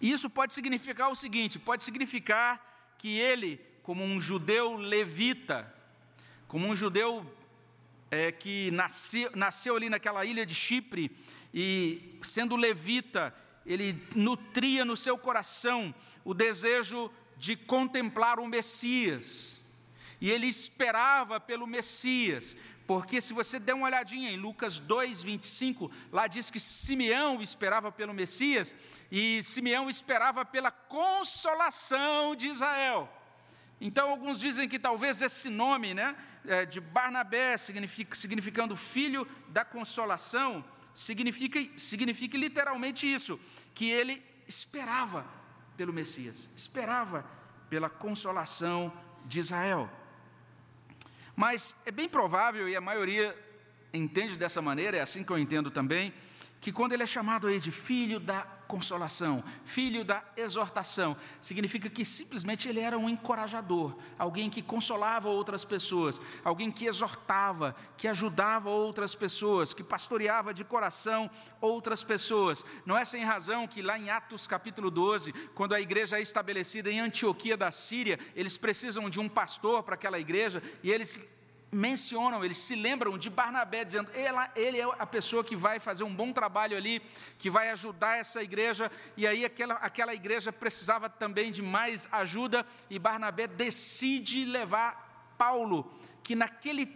E 0.00 0.10
isso 0.10 0.30
pode 0.30 0.54
significar 0.54 1.10
o 1.10 1.14
seguinte: 1.14 1.58
pode 1.58 1.84
significar 1.84 2.94
que 2.98 3.18
ele, 3.18 3.60
como 3.82 4.02
um 4.02 4.20
judeu 4.20 4.76
levita, 4.76 5.72
como 6.48 6.66
um 6.66 6.74
judeu 6.74 7.24
é, 8.10 8.32
que 8.32 8.70
nasceu, 8.70 9.30
nasceu 9.34 9.76
ali 9.76 9.88
naquela 9.88 10.24
ilha 10.24 10.44
de 10.44 10.54
Chipre, 10.54 11.16
e 11.52 12.18
sendo 12.22 12.56
levita, 12.56 13.34
ele 13.64 14.02
nutria 14.14 14.84
no 14.84 14.96
seu 14.96 15.16
coração 15.18 15.94
o 16.24 16.34
desejo 16.34 17.10
de 17.36 17.56
contemplar 17.56 18.38
o 18.38 18.48
Messias. 18.48 19.60
E 20.20 20.30
ele 20.30 20.46
esperava 20.46 21.40
pelo 21.40 21.66
Messias, 21.66 22.54
porque 22.90 23.20
se 23.20 23.32
você 23.32 23.60
der 23.60 23.74
uma 23.74 23.86
olhadinha 23.86 24.32
em 24.32 24.36
Lucas 24.36 24.80
2, 24.80 25.22
25, 25.22 25.88
lá 26.10 26.26
diz 26.26 26.50
que 26.50 26.58
Simeão 26.58 27.40
esperava 27.40 27.92
pelo 27.92 28.12
Messias, 28.12 28.74
e 29.12 29.40
Simeão 29.44 29.88
esperava 29.88 30.44
pela 30.44 30.72
consolação 30.72 32.34
de 32.34 32.48
Israel. 32.48 33.08
Então, 33.80 34.10
alguns 34.10 34.40
dizem 34.40 34.68
que 34.68 34.76
talvez 34.76 35.22
esse 35.22 35.48
nome, 35.48 35.94
né, 35.94 36.16
é, 36.44 36.66
de 36.66 36.80
Barnabé, 36.80 37.56
significa, 37.56 38.16
significando 38.16 38.74
filho 38.74 39.24
da 39.50 39.64
consolação, 39.64 40.64
significa, 40.92 41.60
significa 41.78 42.36
literalmente 42.36 43.06
isso, 43.06 43.38
que 43.72 43.88
ele 43.88 44.20
esperava 44.48 45.24
pelo 45.76 45.92
Messias, 45.92 46.50
esperava 46.56 47.24
pela 47.68 47.88
consolação 47.88 48.92
de 49.26 49.38
Israel. 49.38 49.88
Mas 51.40 51.74
é 51.86 51.90
bem 51.90 52.06
provável, 52.06 52.68
e 52.68 52.76
a 52.76 52.82
maioria 52.82 53.34
entende 53.94 54.36
dessa 54.36 54.60
maneira, 54.60 54.98
é 54.98 55.00
assim 55.00 55.24
que 55.24 55.32
eu 55.32 55.38
entendo 55.38 55.70
também, 55.70 56.12
que 56.60 56.70
quando 56.70 56.92
ele 56.92 57.02
é 57.02 57.06
chamado 57.06 57.46
aí 57.46 57.58
de 57.58 57.72
filho 57.72 58.20
da 58.20 58.46
consolação, 58.70 59.42
filho 59.64 60.04
da 60.04 60.22
exortação, 60.36 61.16
significa 61.40 61.90
que 61.90 62.04
simplesmente 62.04 62.68
ele 62.68 62.78
era 62.78 62.96
um 62.96 63.08
encorajador, 63.08 63.96
alguém 64.16 64.48
que 64.48 64.62
consolava 64.62 65.28
outras 65.28 65.64
pessoas, 65.64 66.20
alguém 66.44 66.70
que 66.70 66.86
exortava, 66.86 67.74
que 67.96 68.06
ajudava 68.06 68.70
outras 68.70 69.12
pessoas, 69.12 69.74
que 69.74 69.82
pastoreava 69.82 70.54
de 70.54 70.62
coração 70.62 71.28
outras 71.60 72.04
pessoas. 72.04 72.64
Não 72.86 72.96
é 72.96 73.04
sem 73.04 73.24
razão 73.24 73.66
que 73.66 73.82
lá 73.82 73.98
em 73.98 74.08
Atos 74.08 74.46
capítulo 74.46 74.88
12, 74.88 75.32
quando 75.52 75.74
a 75.74 75.80
igreja 75.80 76.18
é 76.18 76.22
estabelecida 76.22 76.88
em 76.88 77.00
Antioquia 77.00 77.56
da 77.56 77.72
Síria, 77.72 78.20
eles 78.36 78.56
precisam 78.56 79.10
de 79.10 79.18
um 79.18 79.28
pastor 79.28 79.82
para 79.82 79.96
aquela 79.96 80.20
igreja 80.20 80.62
e 80.80 80.92
eles 80.92 81.39
mencionam, 81.72 82.44
eles 82.44 82.58
se 82.58 82.74
lembram 82.74 83.16
de 83.16 83.30
Barnabé, 83.30 83.84
dizendo: 83.84 84.10
ele 84.56 84.80
é 84.80 84.84
a 84.98 85.06
pessoa 85.06 85.44
que 85.44 85.54
vai 85.54 85.78
fazer 85.78 86.04
um 86.04 86.14
bom 86.14 86.32
trabalho 86.32 86.76
ali, 86.76 87.00
que 87.38 87.48
vai 87.48 87.70
ajudar 87.70 88.18
essa 88.18 88.42
igreja, 88.42 88.90
e 89.16 89.26
aí 89.26 89.44
aquela, 89.44 89.74
aquela 89.74 90.14
igreja 90.14 90.52
precisava 90.52 91.08
também 91.08 91.52
de 91.52 91.62
mais 91.62 92.08
ajuda, 92.10 92.66
e 92.88 92.98
Barnabé 92.98 93.46
decide 93.46 94.44
levar 94.44 95.34
Paulo, 95.38 95.92
que 96.22 96.34
naquele 96.34 96.86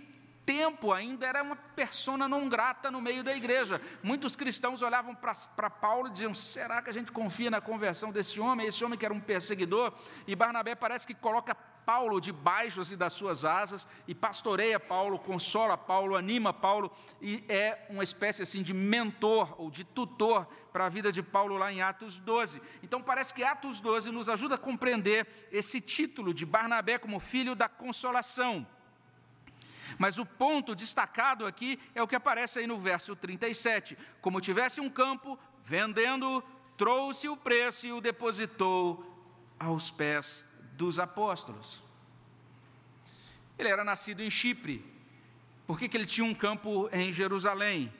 tempo 0.44 0.92
ainda 0.92 1.26
era 1.26 1.42
uma 1.42 1.56
persona 1.56 2.28
não 2.28 2.48
grata 2.48 2.90
no 2.90 3.00
meio 3.00 3.24
da 3.24 3.34
igreja. 3.34 3.80
Muitos 4.02 4.36
cristãos 4.36 4.82
olhavam 4.82 5.14
para 5.14 5.70
Paulo 5.70 6.08
e 6.08 6.10
diziam: 6.10 6.34
será 6.34 6.82
que 6.82 6.90
a 6.90 6.92
gente 6.92 7.12
confia 7.12 7.50
na 7.50 7.60
conversão 7.60 8.10
desse 8.10 8.40
homem? 8.40 8.66
Esse 8.66 8.84
homem 8.84 8.98
que 8.98 9.04
era 9.04 9.14
um 9.14 9.20
perseguidor, 9.20 9.92
e 10.26 10.34
Barnabé 10.34 10.74
parece 10.74 11.06
que 11.06 11.14
coloca 11.14 11.56
Paulo 11.84 12.20
debaixo 12.20 12.80
assim, 12.80 12.96
das 12.96 13.12
suas 13.12 13.44
asas 13.44 13.86
e 14.08 14.14
pastoreia 14.14 14.80
Paulo, 14.80 15.18
consola 15.18 15.76
Paulo, 15.76 16.16
anima 16.16 16.52
Paulo 16.52 16.90
e 17.20 17.44
é 17.48 17.86
uma 17.90 18.02
espécie 18.02 18.42
assim 18.42 18.62
de 18.62 18.72
mentor 18.72 19.54
ou 19.58 19.70
de 19.70 19.84
tutor 19.84 20.46
para 20.72 20.86
a 20.86 20.88
vida 20.88 21.12
de 21.12 21.22
Paulo 21.22 21.56
lá 21.56 21.72
em 21.72 21.82
Atos 21.82 22.18
12. 22.18 22.60
Então 22.82 23.02
parece 23.02 23.32
que 23.34 23.44
Atos 23.44 23.80
12 23.80 24.10
nos 24.10 24.28
ajuda 24.28 24.56
a 24.56 24.58
compreender 24.58 25.26
esse 25.52 25.80
título 25.80 26.32
de 26.32 26.46
Barnabé 26.46 26.98
como 26.98 27.20
filho 27.20 27.54
da 27.54 27.68
consolação. 27.68 28.66
Mas 29.98 30.18
o 30.18 30.26
ponto 30.26 30.74
destacado 30.74 31.46
aqui 31.46 31.78
é 31.94 32.02
o 32.02 32.08
que 32.08 32.16
aparece 32.16 32.58
aí 32.58 32.66
no 32.66 32.78
verso 32.78 33.14
37. 33.14 33.96
Como 34.20 34.40
tivesse 34.40 34.80
um 34.80 34.90
campo, 34.90 35.38
vendendo, 35.62 36.42
trouxe 36.76 37.28
o 37.28 37.36
preço 37.36 37.86
e 37.86 37.92
o 37.92 38.00
depositou 38.00 39.04
aos 39.58 39.90
pés 39.90 40.43
dos 40.76 40.98
apóstolos. 40.98 41.82
Ele 43.58 43.68
era 43.68 43.84
nascido 43.84 44.22
em 44.22 44.30
Chipre. 44.30 44.84
Por 45.66 45.78
que, 45.78 45.88
que 45.88 45.96
ele 45.96 46.06
tinha 46.06 46.26
um 46.26 46.34
campo 46.34 46.88
em 46.92 47.12
Jerusalém? 47.12 47.92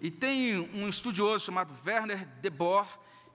E 0.00 0.10
tem 0.10 0.58
um 0.74 0.88
estudioso 0.88 1.46
chamado 1.46 1.74
Werner 1.84 2.26
de 2.40 2.50
Boer, 2.50 2.86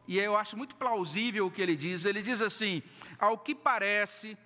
e 0.07 0.19
eu 0.19 0.37
acho 0.37 0.57
muito 0.57 0.75
plausível 0.75 1.47
o 1.47 1.51
que 1.51 1.61
ele 1.61 1.75
diz. 1.75 2.05
Ele 2.05 2.21
diz 2.21 2.41
assim: 2.41 2.83
ao 3.17 3.37
que 3.37 3.55
parece, 3.55 4.37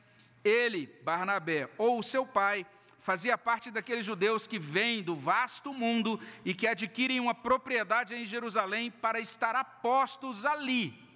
ele, 0.43 0.87
Barnabé, 1.03 1.69
ou 1.77 2.01
seu 2.01 2.25
pai, 2.25 2.65
fazia 2.99 3.37
parte 3.37 3.71
daqueles 3.71 4.05
judeus 4.05 4.47
que 4.47 4.59
vêm 4.59 5.03
do 5.03 5.15
vasto 5.15 5.73
mundo 5.73 6.19
e 6.45 6.53
que 6.53 6.67
adquirem 6.67 7.19
uma 7.19 7.33
propriedade 7.33 8.13
em 8.13 8.25
Jerusalém 8.25 8.91
para 8.91 9.19
estar 9.19 9.55
apostos 9.55 10.45
ali 10.45 11.06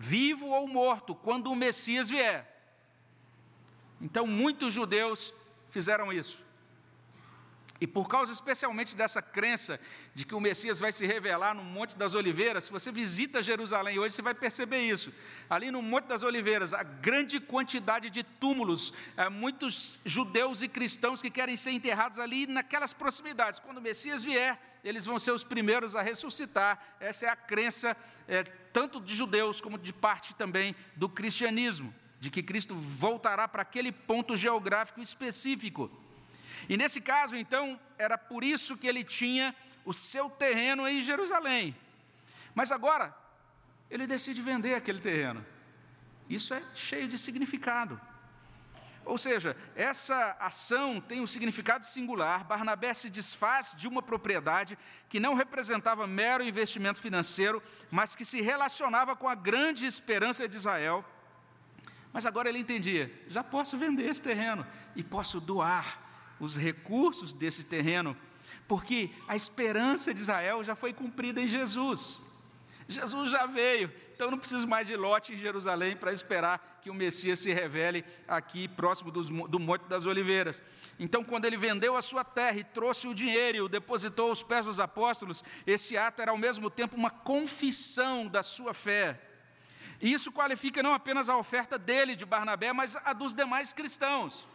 vivo 0.00 0.46
ou 0.46 0.68
morto, 0.68 1.12
quando 1.12 1.50
o 1.50 1.56
Messias 1.56 2.08
vier. 2.08 2.46
Então, 4.00 4.28
muitos 4.28 4.72
judeus 4.72 5.34
fizeram 5.70 6.12
isso. 6.12 6.40
E 7.80 7.86
por 7.86 8.08
causa 8.08 8.32
especialmente 8.32 8.96
dessa 8.96 9.22
crença 9.22 9.78
de 10.12 10.24
que 10.26 10.34
o 10.34 10.40
Messias 10.40 10.80
vai 10.80 10.92
se 10.92 11.06
revelar 11.06 11.54
no 11.54 11.62
Monte 11.62 11.96
das 11.96 12.14
Oliveiras, 12.14 12.64
se 12.64 12.72
você 12.72 12.90
visita 12.90 13.40
Jerusalém 13.40 14.00
hoje, 14.00 14.16
você 14.16 14.22
vai 14.22 14.34
perceber 14.34 14.80
isso. 14.80 15.12
Ali 15.48 15.70
no 15.70 15.80
Monte 15.80 16.06
das 16.06 16.24
Oliveiras, 16.24 16.72
a 16.72 16.82
grande 16.82 17.38
quantidade 17.38 18.10
de 18.10 18.24
túmulos, 18.24 18.92
é, 19.16 19.28
muitos 19.28 20.00
judeus 20.04 20.60
e 20.60 20.68
cristãos 20.68 21.22
que 21.22 21.30
querem 21.30 21.56
ser 21.56 21.70
enterrados 21.70 22.18
ali 22.18 22.48
naquelas 22.48 22.92
proximidades. 22.92 23.60
Quando 23.60 23.78
o 23.78 23.82
Messias 23.82 24.24
vier, 24.24 24.60
eles 24.82 25.04
vão 25.04 25.18
ser 25.18 25.30
os 25.30 25.44
primeiros 25.44 25.94
a 25.94 26.02
ressuscitar. 26.02 26.96
Essa 26.98 27.26
é 27.26 27.28
a 27.28 27.36
crença 27.36 27.96
é, 28.26 28.42
tanto 28.42 29.00
de 29.00 29.14
judeus 29.14 29.60
como 29.60 29.78
de 29.78 29.92
parte 29.92 30.34
também 30.34 30.74
do 30.96 31.08
cristianismo, 31.08 31.94
de 32.18 32.28
que 32.28 32.42
Cristo 32.42 32.74
voltará 32.74 33.46
para 33.46 33.62
aquele 33.62 33.92
ponto 33.92 34.36
geográfico 34.36 35.00
específico. 35.00 35.88
E 36.68 36.76
nesse 36.76 37.00
caso, 37.00 37.36
então, 37.36 37.78
era 37.98 38.16
por 38.16 38.42
isso 38.42 38.76
que 38.76 38.86
ele 38.86 39.04
tinha 39.04 39.54
o 39.84 39.92
seu 39.92 40.30
terreno 40.30 40.86
em 40.88 41.02
Jerusalém. 41.02 41.76
Mas 42.54 42.72
agora, 42.72 43.14
ele 43.90 44.06
decide 44.06 44.40
vender 44.40 44.74
aquele 44.74 45.00
terreno. 45.00 45.44
Isso 46.28 46.52
é 46.54 46.62
cheio 46.74 47.08
de 47.08 47.18
significado. 47.18 48.00
Ou 49.04 49.16
seja, 49.16 49.56
essa 49.74 50.36
ação 50.38 51.00
tem 51.00 51.22
um 51.22 51.26
significado 51.26 51.86
singular. 51.86 52.44
Barnabé 52.44 52.92
se 52.92 53.08
desfaz 53.08 53.74
de 53.74 53.88
uma 53.88 54.02
propriedade 54.02 54.78
que 55.08 55.18
não 55.18 55.32
representava 55.32 56.06
mero 56.06 56.44
investimento 56.44 57.00
financeiro, 57.00 57.62
mas 57.90 58.14
que 58.14 58.26
se 58.26 58.42
relacionava 58.42 59.16
com 59.16 59.26
a 59.26 59.34
grande 59.34 59.86
esperança 59.86 60.46
de 60.46 60.58
Israel. 60.58 61.02
Mas 62.12 62.26
agora 62.26 62.50
ele 62.50 62.58
entendia: 62.58 63.10
já 63.28 63.42
posso 63.42 63.78
vender 63.78 64.04
esse 64.10 64.20
terreno 64.20 64.66
e 64.94 65.02
posso 65.02 65.40
doar 65.40 66.07
os 66.40 66.56
recursos 66.56 67.32
desse 67.32 67.64
terreno, 67.64 68.16
porque 68.66 69.10
a 69.26 69.34
esperança 69.34 70.12
de 70.12 70.20
Israel 70.20 70.62
já 70.62 70.74
foi 70.74 70.92
cumprida 70.92 71.40
em 71.40 71.48
Jesus. 71.48 72.20
Jesus 72.88 73.30
já 73.30 73.44
veio, 73.44 73.92
então 74.14 74.30
não 74.30 74.38
preciso 74.38 74.66
mais 74.66 74.86
de 74.86 74.96
lote 74.96 75.34
em 75.34 75.36
Jerusalém 75.36 75.94
para 75.94 76.12
esperar 76.12 76.78
que 76.80 76.88
o 76.88 76.94
Messias 76.94 77.38
se 77.38 77.52
revele 77.52 78.04
aqui 78.26 78.66
próximo 78.66 79.10
dos, 79.10 79.28
do 79.28 79.60
Monte 79.60 79.82
das 79.82 80.06
Oliveiras. 80.06 80.62
Então, 80.98 81.22
quando 81.22 81.44
ele 81.44 81.56
vendeu 81.56 81.96
a 81.96 82.02
sua 82.02 82.24
terra 82.24 82.58
e 82.58 82.64
trouxe 82.64 83.06
o 83.06 83.14
dinheiro 83.14 83.58
e 83.58 83.60
o 83.60 83.68
depositou 83.68 84.30
aos 84.30 84.42
pés 84.42 84.64
dos 84.64 84.80
apóstolos, 84.80 85.44
esse 85.66 85.98
ato 85.98 86.22
era 86.22 86.30
ao 86.30 86.38
mesmo 86.38 86.70
tempo 86.70 86.96
uma 86.96 87.10
confissão 87.10 88.26
da 88.26 88.42
sua 88.42 88.72
fé. 88.72 89.20
E 90.00 90.12
isso 90.12 90.32
qualifica 90.32 90.82
não 90.82 90.94
apenas 90.94 91.28
a 91.28 91.36
oferta 91.36 91.78
dele, 91.78 92.16
de 92.16 92.24
Barnabé, 92.24 92.72
mas 92.72 92.96
a 92.96 93.12
dos 93.12 93.34
demais 93.34 93.72
cristãos. 93.72 94.46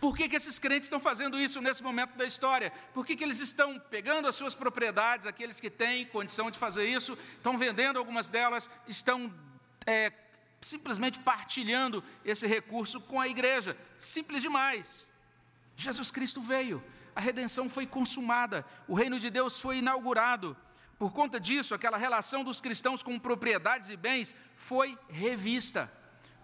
Por 0.00 0.16
que, 0.16 0.28
que 0.28 0.36
esses 0.36 0.58
crentes 0.58 0.86
estão 0.86 1.00
fazendo 1.00 1.38
isso 1.38 1.60
nesse 1.60 1.82
momento 1.82 2.16
da 2.16 2.24
história? 2.24 2.72
Por 2.92 3.04
que, 3.04 3.16
que 3.16 3.24
eles 3.24 3.40
estão 3.40 3.78
pegando 3.78 4.28
as 4.28 4.34
suas 4.34 4.54
propriedades, 4.54 5.26
aqueles 5.26 5.60
que 5.60 5.70
têm 5.70 6.06
condição 6.06 6.50
de 6.50 6.58
fazer 6.58 6.86
isso, 6.86 7.16
estão 7.36 7.56
vendendo 7.56 7.98
algumas 7.98 8.28
delas, 8.28 8.68
estão 8.86 9.32
é, 9.86 10.12
simplesmente 10.60 11.18
partilhando 11.20 12.04
esse 12.24 12.46
recurso 12.46 13.00
com 13.00 13.20
a 13.20 13.26
igreja? 13.26 13.76
Simples 13.98 14.42
demais. 14.42 15.06
Jesus 15.76 16.10
Cristo 16.10 16.40
veio 16.40 16.82
a 17.16 17.20
redenção 17.20 17.70
foi 17.70 17.86
consumada, 17.86 18.62
o 18.86 18.94
reino 18.94 19.18
de 19.18 19.30
Deus 19.30 19.58
foi 19.58 19.78
inaugurado. 19.78 20.54
Por 20.98 21.14
conta 21.14 21.40
disso, 21.40 21.74
aquela 21.74 21.96
relação 21.96 22.44
dos 22.44 22.60
cristãos 22.60 23.02
com 23.02 23.18
propriedades 23.18 23.88
e 23.88 23.96
bens 23.96 24.34
foi 24.54 24.98
revista, 25.08 25.90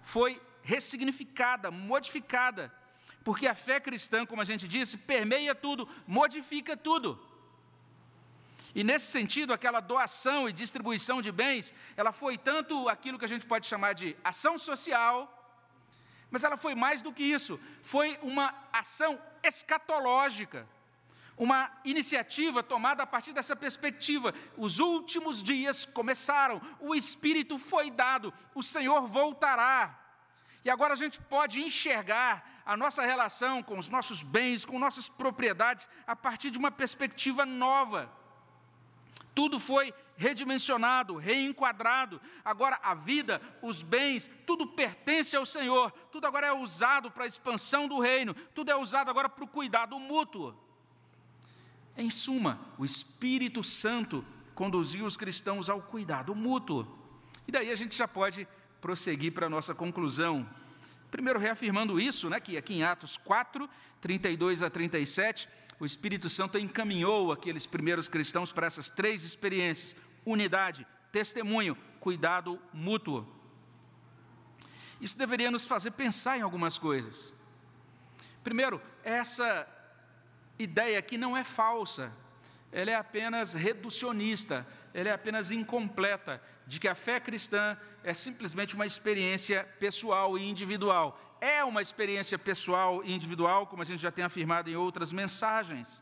foi 0.02 0.40
ressignificada, 0.62 1.70
modificada. 1.70 2.72
Porque 3.24 3.46
a 3.46 3.54
fé 3.54 3.78
cristã, 3.80 4.26
como 4.26 4.42
a 4.42 4.44
gente 4.44 4.66
disse, 4.66 4.96
permeia 4.96 5.54
tudo, 5.54 5.88
modifica 6.06 6.76
tudo. 6.76 7.18
E 8.74 8.82
nesse 8.82 9.06
sentido, 9.06 9.52
aquela 9.52 9.80
doação 9.80 10.48
e 10.48 10.52
distribuição 10.52 11.20
de 11.20 11.30
bens, 11.30 11.74
ela 11.96 12.10
foi 12.10 12.38
tanto 12.38 12.88
aquilo 12.88 13.18
que 13.18 13.24
a 13.24 13.28
gente 13.28 13.46
pode 13.46 13.66
chamar 13.66 13.92
de 13.92 14.16
ação 14.24 14.56
social, 14.56 15.38
mas 16.30 16.42
ela 16.42 16.56
foi 16.56 16.74
mais 16.74 17.02
do 17.02 17.12
que 17.12 17.22
isso, 17.22 17.60
foi 17.82 18.18
uma 18.22 18.54
ação 18.72 19.20
escatológica, 19.42 20.66
uma 21.36 21.70
iniciativa 21.84 22.62
tomada 22.62 23.02
a 23.02 23.06
partir 23.06 23.34
dessa 23.34 23.54
perspectiva. 23.54 24.34
Os 24.56 24.78
últimos 24.78 25.42
dias 25.42 25.84
começaram, 25.84 26.60
o 26.80 26.94
Espírito 26.94 27.58
foi 27.58 27.90
dado, 27.90 28.32
o 28.54 28.62
Senhor 28.62 29.06
voltará. 29.06 30.01
E 30.64 30.70
agora 30.70 30.94
a 30.94 30.96
gente 30.96 31.20
pode 31.20 31.60
enxergar 31.60 32.62
a 32.64 32.76
nossa 32.76 33.02
relação 33.02 33.62
com 33.62 33.78
os 33.78 33.88
nossos 33.88 34.22
bens, 34.22 34.64
com 34.64 34.78
nossas 34.78 35.08
propriedades, 35.08 35.88
a 36.06 36.14
partir 36.14 36.50
de 36.50 36.58
uma 36.58 36.70
perspectiva 36.70 37.44
nova. 37.44 38.10
Tudo 39.34 39.58
foi 39.58 39.92
redimensionado, 40.16 41.16
reenquadrado. 41.16 42.20
Agora 42.44 42.78
a 42.82 42.94
vida, 42.94 43.40
os 43.60 43.82
bens, 43.82 44.30
tudo 44.46 44.66
pertence 44.66 45.34
ao 45.34 45.46
Senhor. 45.46 45.90
Tudo 46.12 46.26
agora 46.26 46.46
é 46.46 46.52
usado 46.52 47.10
para 47.10 47.24
a 47.24 47.26
expansão 47.26 47.88
do 47.88 47.98
reino. 47.98 48.34
Tudo 48.54 48.70
é 48.70 48.76
usado 48.76 49.10
agora 49.10 49.28
para 49.28 49.44
o 49.44 49.48
cuidado 49.48 49.98
mútuo. 49.98 50.54
Em 51.96 52.10
suma, 52.10 52.60
o 52.78 52.84
Espírito 52.84 53.64
Santo 53.64 54.24
conduziu 54.54 55.06
os 55.06 55.16
cristãos 55.16 55.68
ao 55.68 55.82
cuidado 55.82 56.34
mútuo. 56.34 56.86
E 57.46 57.52
daí 57.52 57.70
a 57.70 57.76
gente 57.76 57.96
já 57.96 58.06
pode 58.06 58.46
prosseguir 58.82 59.32
para 59.32 59.46
a 59.46 59.50
nossa 59.50 59.74
conclusão. 59.74 60.46
Primeiro, 61.08 61.38
reafirmando 61.38 62.00
isso, 62.00 62.28
né, 62.28 62.40
que 62.40 62.56
aqui 62.56 62.74
em 62.74 62.82
Atos 62.82 63.16
4, 63.16 63.70
32 64.00 64.60
a 64.60 64.68
37, 64.68 65.48
o 65.78 65.86
Espírito 65.86 66.28
Santo 66.28 66.58
encaminhou 66.58 67.30
aqueles 67.30 67.64
primeiros 67.64 68.08
cristãos 68.08 68.50
para 68.50 68.66
essas 68.66 68.90
três 68.90 69.22
experiências: 69.22 69.94
unidade, 70.26 70.86
testemunho, 71.12 71.76
cuidado 72.00 72.60
mútuo. 72.72 73.26
Isso 75.00 75.16
deveria 75.16 75.50
nos 75.50 75.64
fazer 75.64 75.92
pensar 75.92 76.38
em 76.38 76.42
algumas 76.42 76.76
coisas. 76.76 77.32
Primeiro, 78.42 78.82
essa 79.04 79.66
ideia 80.58 80.98
aqui 80.98 81.16
não 81.16 81.36
é 81.36 81.44
falsa, 81.44 82.12
ela 82.72 82.90
é 82.90 82.94
apenas 82.94 83.52
reducionista, 83.52 84.66
ela 84.94 85.08
é 85.08 85.12
apenas 85.12 85.50
incompleta, 85.50 86.42
de 86.66 86.78
que 86.78 86.88
a 86.88 86.94
fé 86.94 87.18
cristã 87.20 87.76
é 88.04 88.14
simplesmente 88.14 88.74
uma 88.74 88.86
experiência 88.86 89.64
pessoal 89.78 90.38
e 90.38 90.48
individual 90.48 91.18
é 91.42 91.64
uma 91.64 91.82
experiência 91.82 92.38
pessoal 92.38 93.02
e 93.04 93.12
individual, 93.12 93.66
como 93.66 93.82
a 93.82 93.84
gente 93.84 94.00
já 94.00 94.12
tem 94.12 94.24
afirmado 94.24 94.70
em 94.70 94.76
outras 94.76 95.12
mensagens. 95.12 96.00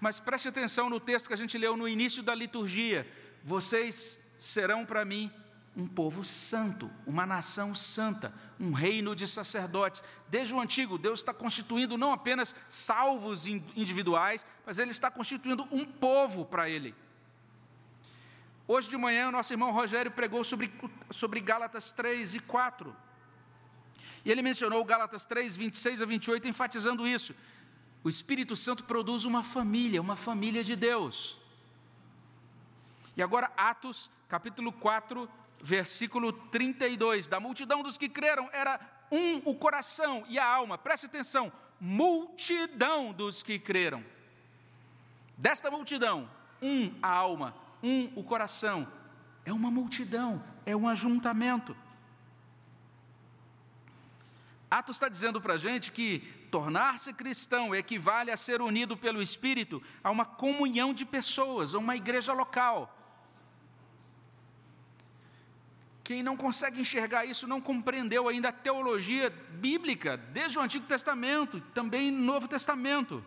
Mas 0.00 0.20
preste 0.20 0.46
atenção 0.46 0.88
no 0.88 1.00
texto 1.00 1.26
que 1.26 1.34
a 1.34 1.36
gente 1.36 1.58
leu 1.58 1.76
no 1.76 1.88
início 1.88 2.22
da 2.22 2.36
liturgia: 2.36 3.04
vocês 3.42 4.16
serão 4.38 4.86
para 4.86 5.04
mim 5.04 5.28
um 5.76 5.88
povo 5.88 6.24
santo, 6.24 6.88
uma 7.04 7.26
nação 7.26 7.74
santa, 7.74 8.32
um 8.60 8.70
reino 8.70 9.16
de 9.16 9.26
sacerdotes. 9.26 10.04
Desde 10.28 10.54
o 10.54 10.60
antigo, 10.60 10.98
Deus 10.98 11.18
está 11.18 11.34
constituindo 11.34 11.98
não 11.98 12.12
apenas 12.12 12.54
salvos 12.68 13.46
individuais, 13.46 14.46
mas 14.64 14.78
Ele 14.78 14.92
está 14.92 15.10
constituindo 15.10 15.66
um 15.72 15.84
povo 15.84 16.44
para 16.44 16.70
Ele. 16.70 16.94
Hoje 18.66 18.88
de 18.88 18.96
manhã, 18.96 19.28
o 19.28 19.32
nosso 19.32 19.52
irmão 19.52 19.72
Rogério 19.72 20.10
pregou 20.10 20.42
sobre, 20.42 20.72
sobre 21.10 21.38
Gálatas 21.40 21.92
3 21.92 22.34
e 22.34 22.40
4. 22.40 22.96
E 24.24 24.30
ele 24.30 24.40
mencionou 24.40 24.82
Gálatas 24.84 25.26
3, 25.26 25.54
26 25.54 26.00
a 26.00 26.06
28, 26.06 26.48
enfatizando 26.48 27.06
isso. 27.06 27.34
O 28.02 28.08
Espírito 28.08 28.56
Santo 28.56 28.84
produz 28.84 29.26
uma 29.26 29.42
família, 29.42 30.00
uma 30.00 30.16
família 30.16 30.64
de 30.64 30.74
Deus. 30.74 31.36
E 33.14 33.22
agora, 33.22 33.52
Atos, 33.54 34.10
capítulo 34.30 34.72
4, 34.72 35.28
versículo 35.60 36.32
32. 36.32 37.26
Da 37.26 37.38
multidão 37.38 37.82
dos 37.82 37.98
que 37.98 38.08
creram, 38.08 38.48
era 38.50 38.80
um 39.10 39.42
o 39.44 39.54
coração 39.54 40.24
e 40.26 40.38
a 40.38 40.46
alma. 40.46 40.78
Preste 40.78 41.04
atenção: 41.04 41.52
multidão 41.78 43.12
dos 43.12 43.42
que 43.42 43.58
creram. 43.58 44.02
Desta 45.36 45.70
multidão, 45.70 46.30
um 46.62 46.94
a 47.02 47.12
alma, 47.12 47.54
um 47.84 48.10
o 48.16 48.24
coração. 48.24 48.88
É 49.44 49.52
uma 49.52 49.70
multidão, 49.70 50.42
é 50.64 50.74
um 50.74 50.88
ajuntamento. 50.88 51.76
Atos 54.70 54.96
está 54.96 55.08
dizendo 55.08 55.40
para 55.40 55.54
a 55.54 55.58
gente 55.58 55.92
que 55.92 56.20
tornar-se 56.50 57.12
cristão 57.12 57.74
equivale 57.74 58.30
a 58.30 58.36
ser 58.36 58.62
unido 58.62 58.96
pelo 58.96 59.22
Espírito 59.22 59.82
a 60.02 60.10
uma 60.10 60.24
comunhão 60.24 60.94
de 60.94 61.04
pessoas, 61.04 61.74
a 61.74 61.78
uma 61.78 61.94
igreja 61.94 62.32
local. 62.32 62.90
Quem 66.02 66.22
não 66.22 66.36
consegue 66.36 66.80
enxergar 66.80 67.24
isso 67.24 67.46
não 67.46 67.60
compreendeu 67.60 68.28
ainda 68.28 68.48
a 68.48 68.52
teologia 68.52 69.30
bíblica, 69.30 70.16
desde 70.16 70.58
o 70.58 70.62
Antigo 70.62 70.86
Testamento, 70.86 71.60
também 71.72 72.10
no 72.10 72.24
Novo 72.24 72.48
Testamento. 72.48 73.24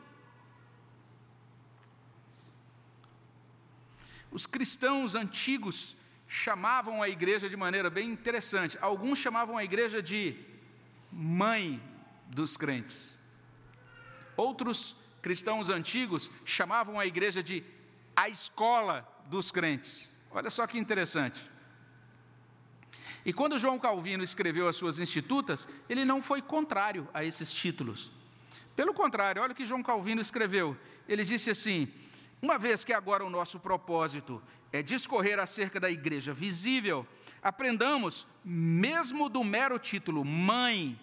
Os 4.38 4.46
cristãos 4.46 5.16
antigos 5.16 5.98
chamavam 6.28 7.02
a 7.02 7.10
igreja 7.10 7.50
de 7.50 7.58
maneira 7.58 7.90
bem 7.90 8.08
interessante. 8.12 8.78
Alguns 8.80 9.18
chamavam 9.18 9.58
a 9.58 9.64
igreja 9.64 10.00
de 10.00 10.38
mãe 11.12 11.82
dos 12.28 12.56
crentes. 12.56 13.18
Outros 14.36 14.96
cristãos 15.24 15.72
antigos 15.72 16.30
chamavam 16.46 17.00
a 17.00 17.06
igreja 17.08 17.42
de 17.42 17.64
a 18.16 18.30
escola 18.30 19.12
dos 19.26 19.50
crentes. 19.50 20.14
Olha 20.30 20.52
só 20.52 20.68
que 20.68 20.78
interessante. 20.78 21.42
E 23.26 23.34
quando 23.34 23.58
João 23.58 23.80
Calvino 23.80 24.24
escreveu 24.24 24.70
as 24.70 24.76
suas 24.76 25.00
institutas, 25.00 25.68
ele 25.90 26.06
não 26.06 26.22
foi 26.22 26.44
contrário 26.44 27.10
a 27.12 27.26
esses 27.26 27.52
títulos. 27.52 28.12
Pelo 28.76 28.94
contrário, 28.94 29.42
olha 29.42 29.54
o 29.54 29.56
que 29.56 29.66
João 29.66 29.82
Calvino 29.82 30.22
escreveu. 30.22 30.78
Ele 31.10 31.24
disse 31.24 31.50
assim: 31.50 31.92
Uma 32.42 32.58
vez 32.58 32.84
que 32.84 32.94
agora 32.94 33.26
o 33.26 33.30
nosso 33.30 33.60
propósito 33.60 34.42
é 34.72 34.84
discorrer 34.84 35.40
acerca 35.40 35.80
da 35.80 35.90
igreja 35.90 36.32
visível, 36.32 37.06
aprendamos, 37.42 38.28
mesmo 38.44 39.28
do 39.30 39.44
mero 39.44 39.80
título 39.80 40.24
mãe, 40.24 41.00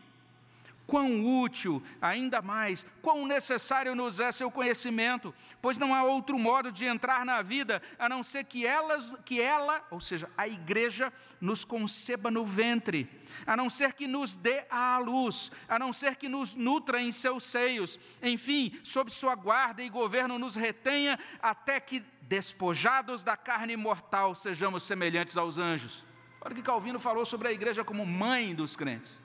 quão 0.86 1.24
útil, 1.42 1.82
ainda 2.00 2.42
mais, 2.42 2.84
quão 3.00 3.26
necessário 3.26 3.94
nos 3.94 4.20
é 4.20 4.30
seu 4.30 4.50
conhecimento, 4.50 5.34
pois 5.60 5.78
não 5.78 5.94
há 5.94 6.02
outro 6.04 6.38
modo 6.38 6.70
de 6.70 6.84
entrar 6.84 7.24
na 7.24 7.42
vida 7.42 7.82
a 7.98 8.08
não 8.08 8.22
ser 8.22 8.44
que, 8.44 8.66
elas, 8.66 9.12
que 9.24 9.40
ela, 9.40 9.84
ou 9.90 10.00
seja, 10.00 10.30
a 10.36 10.46
igreja, 10.46 11.12
nos 11.40 11.64
conceba 11.64 12.30
no 12.30 12.44
ventre, 12.44 13.08
a 13.46 13.56
não 13.56 13.68
ser 13.68 13.92
que 13.92 14.06
nos 14.06 14.34
dê 14.34 14.64
à 14.70 14.98
luz, 14.98 15.50
a 15.68 15.78
não 15.78 15.92
ser 15.92 16.16
que 16.16 16.28
nos 16.28 16.54
nutra 16.54 17.00
em 17.00 17.12
seus 17.12 17.44
seios, 17.44 17.98
enfim, 18.22 18.78
sob 18.82 19.10
sua 19.10 19.34
guarda 19.34 19.82
e 19.82 19.88
governo 19.88 20.38
nos 20.38 20.54
retenha 20.54 21.18
até 21.42 21.80
que, 21.80 22.04
despojados 22.22 23.22
da 23.22 23.36
carne 23.36 23.76
mortal, 23.76 24.34
sejamos 24.34 24.82
semelhantes 24.82 25.36
aos 25.36 25.58
anjos. 25.58 26.04
Olha 26.40 26.52
o 26.52 26.56
que 26.56 26.62
Calvino 26.62 26.98
falou 26.98 27.24
sobre 27.24 27.48
a 27.48 27.52
igreja 27.52 27.82
como 27.82 28.04
mãe 28.04 28.54
dos 28.54 28.76
crentes. 28.76 29.23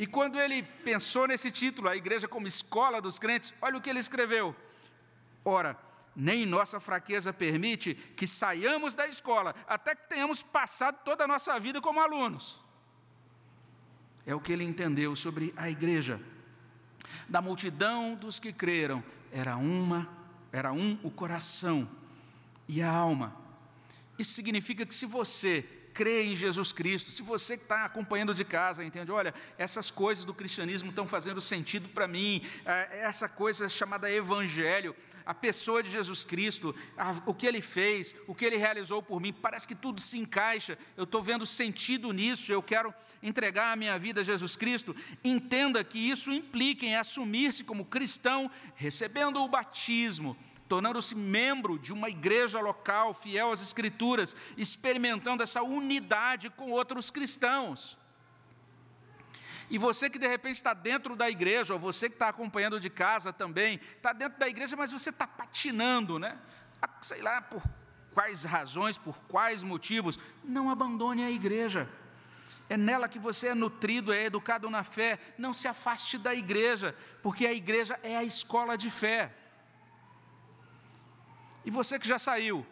E 0.00 0.06
quando 0.06 0.40
ele 0.40 0.62
pensou 0.62 1.26
nesse 1.28 1.50
título, 1.50 1.86
a 1.86 1.94
igreja 1.94 2.26
como 2.26 2.46
escola 2.46 3.02
dos 3.02 3.18
crentes, 3.18 3.52
olha 3.60 3.76
o 3.76 3.82
que 3.82 3.90
ele 3.90 3.98
escreveu. 3.98 4.56
Ora, 5.44 5.78
nem 6.16 6.46
nossa 6.46 6.80
fraqueza 6.80 7.34
permite 7.34 7.92
que 8.16 8.26
saiamos 8.26 8.94
da 8.94 9.06
escola 9.06 9.54
até 9.68 9.94
que 9.94 10.08
tenhamos 10.08 10.42
passado 10.42 11.00
toda 11.04 11.24
a 11.24 11.28
nossa 11.28 11.60
vida 11.60 11.82
como 11.82 12.00
alunos. 12.00 12.64
É 14.24 14.34
o 14.34 14.40
que 14.40 14.54
ele 14.54 14.64
entendeu 14.64 15.14
sobre 15.14 15.52
a 15.54 15.68
igreja. 15.68 16.18
Da 17.28 17.42
multidão 17.42 18.14
dos 18.14 18.38
que 18.38 18.54
creram, 18.54 19.04
era 19.30 19.58
uma, 19.58 20.08
era 20.50 20.72
um 20.72 20.98
o 21.02 21.10
coração 21.10 21.86
e 22.66 22.80
a 22.80 22.90
alma. 22.90 23.36
Isso 24.18 24.32
significa 24.32 24.86
que 24.86 24.94
se 24.94 25.04
você 25.04 25.62
crê 25.92 26.24
em 26.24 26.36
Jesus 26.36 26.72
Cristo, 26.72 27.10
se 27.10 27.22
você 27.22 27.56
que 27.56 27.64
está 27.64 27.84
acompanhando 27.84 28.34
de 28.34 28.44
casa, 28.44 28.84
entende? 28.84 29.10
Olha, 29.10 29.34
essas 29.58 29.90
coisas 29.90 30.24
do 30.24 30.34
cristianismo 30.34 30.90
estão 30.90 31.06
fazendo 31.06 31.40
sentido 31.40 31.88
para 31.88 32.06
mim, 32.06 32.42
é, 32.64 33.00
essa 33.02 33.28
coisa 33.28 33.68
chamada 33.68 34.10
evangelho, 34.10 34.94
a 35.24 35.34
pessoa 35.34 35.82
de 35.82 35.90
Jesus 35.90 36.24
Cristo, 36.24 36.74
o 37.24 37.34
que 37.34 37.46
ele 37.46 37.60
fez, 37.60 38.14
o 38.26 38.34
que 38.34 38.44
ele 38.44 38.56
realizou 38.56 39.02
por 39.02 39.20
mim, 39.20 39.32
parece 39.32 39.68
que 39.68 39.74
tudo 39.74 40.00
se 40.00 40.18
encaixa, 40.18 40.76
eu 40.96 41.04
estou 41.04 41.22
vendo 41.22 41.46
sentido 41.46 42.12
nisso, 42.12 42.50
eu 42.50 42.62
quero 42.62 42.92
entregar 43.22 43.72
a 43.72 43.76
minha 43.76 43.98
vida 43.98 44.22
a 44.22 44.24
Jesus 44.24 44.56
Cristo. 44.56 44.96
Entenda 45.22 45.84
que 45.84 45.98
isso 45.98 46.32
implica 46.32 46.84
em 46.84 46.96
assumir-se 46.96 47.62
como 47.62 47.84
cristão, 47.84 48.50
recebendo 48.74 49.40
o 49.40 49.48
batismo 49.48 50.36
tornando-se 50.70 51.16
membro 51.16 51.76
de 51.80 51.92
uma 51.92 52.08
igreja 52.08 52.60
local, 52.60 53.12
fiel 53.12 53.50
às 53.50 53.60
Escrituras, 53.60 54.36
experimentando 54.56 55.42
essa 55.42 55.64
unidade 55.64 56.48
com 56.48 56.70
outros 56.70 57.10
cristãos. 57.10 57.98
E 59.68 59.76
você 59.78 60.08
que 60.08 60.16
de 60.16 60.28
repente 60.28 60.54
está 60.54 60.72
dentro 60.72 61.16
da 61.16 61.28
igreja, 61.28 61.74
ou 61.74 61.80
você 61.80 62.08
que 62.08 62.14
está 62.14 62.28
acompanhando 62.28 62.78
de 62.78 62.88
casa 62.88 63.32
também, 63.32 63.80
está 63.96 64.12
dentro 64.12 64.38
da 64.38 64.48
igreja, 64.48 64.76
mas 64.76 64.92
você 64.92 65.10
está 65.10 65.26
patinando, 65.26 66.20
né? 66.20 66.38
Ah, 66.80 66.88
sei 67.02 67.20
lá 67.20 67.42
por 67.42 67.64
quais 68.14 68.44
razões, 68.44 68.96
por 68.96 69.20
quais 69.22 69.64
motivos, 69.64 70.20
não 70.44 70.70
abandone 70.70 71.24
a 71.24 71.30
igreja. 71.32 71.88
É 72.68 72.76
nela 72.76 73.08
que 73.08 73.18
você 73.18 73.48
é 73.48 73.54
nutrido, 73.56 74.12
é 74.12 74.26
educado 74.26 74.70
na 74.70 74.84
fé. 74.84 75.18
Não 75.36 75.52
se 75.52 75.66
afaste 75.66 76.16
da 76.16 76.32
igreja, 76.32 76.94
porque 77.24 77.44
a 77.44 77.52
igreja 77.52 77.98
é 78.04 78.16
a 78.16 78.22
escola 78.22 78.78
de 78.78 78.88
fé. 78.88 79.34
E 81.64 81.70
você 81.70 81.98
que 81.98 82.08
já 82.08 82.18
saiu, 82.18 82.66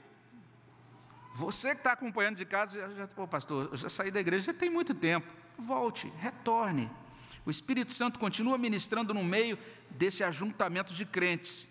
você 1.34 1.70
que 1.70 1.80
está 1.80 1.92
acompanhando 1.92 2.36
de 2.36 2.44
casa, 2.44 2.78
já, 2.94 3.06
pô, 3.08 3.26
pastor, 3.26 3.68
eu 3.70 3.76
já 3.76 3.88
saí 3.88 4.10
da 4.10 4.20
igreja 4.20 4.46
já 4.46 4.54
tem 4.54 4.70
muito 4.70 4.94
tempo. 4.94 5.26
Volte, 5.58 6.12
retorne. 6.18 6.90
O 7.44 7.50
Espírito 7.50 7.92
Santo 7.92 8.18
continua 8.18 8.58
ministrando 8.58 9.14
no 9.14 9.24
meio 9.24 9.58
desse 9.90 10.24
ajuntamento 10.24 10.92
de 10.92 11.06
crentes. 11.06 11.68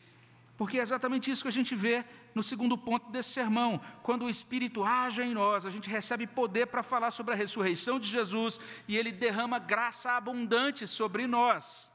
Porque 0.58 0.80
é 0.80 0.82
exatamente 0.82 1.30
isso 1.30 1.44
que 1.44 1.50
a 1.50 1.52
gente 1.52 1.76
vê 1.76 2.04
no 2.34 2.42
segundo 2.42 2.78
ponto 2.78 3.12
desse 3.12 3.30
sermão. 3.30 3.80
Quando 4.02 4.26
o 4.26 4.30
Espírito 4.30 4.84
age 4.84 5.22
em 5.22 5.34
nós, 5.34 5.66
a 5.66 5.70
gente 5.70 5.90
recebe 5.90 6.26
poder 6.26 6.68
para 6.68 6.82
falar 6.82 7.12
sobre 7.12 7.34
a 7.34 7.38
ressurreição 7.38 8.00
de 8.00 8.08
Jesus 8.08 8.60
e 8.88 8.98
ele 8.98 9.12
derrama 9.12 9.60
graça 9.60 10.12
abundante 10.12 10.88
sobre 10.88 11.28
nós. 11.28 11.90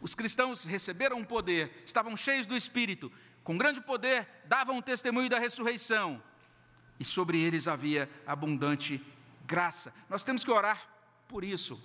Os 0.00 0.14
cristãos 0.14 0.64
receberam 0.64 1.24
poder, 1.24 1.82
estavam 1.86 2.16
cheios 2.16 2.46
do 2.46 2.56
Espírito, 2.56 3.10
com 3.46 3.56
grande 3.56 3.80
poder, 3.80 4.26
davam 4.46 4.82
testemunho 4.82 5.30
da 5.30 5.38
ressurreição, 5.38 6.20
e 6.98 7.04
sobre 7.04 7.38
eles 7.38 7.68
havia 7.68 8.10
abundante 8.26 9.00
graça. 9.46 9.94
Nós 10.10 10.24
temos 10.24 10.42
que 10.42 10.50
orar 10.50 10.84
por 11.28 11.44
isso. 11.44 11.80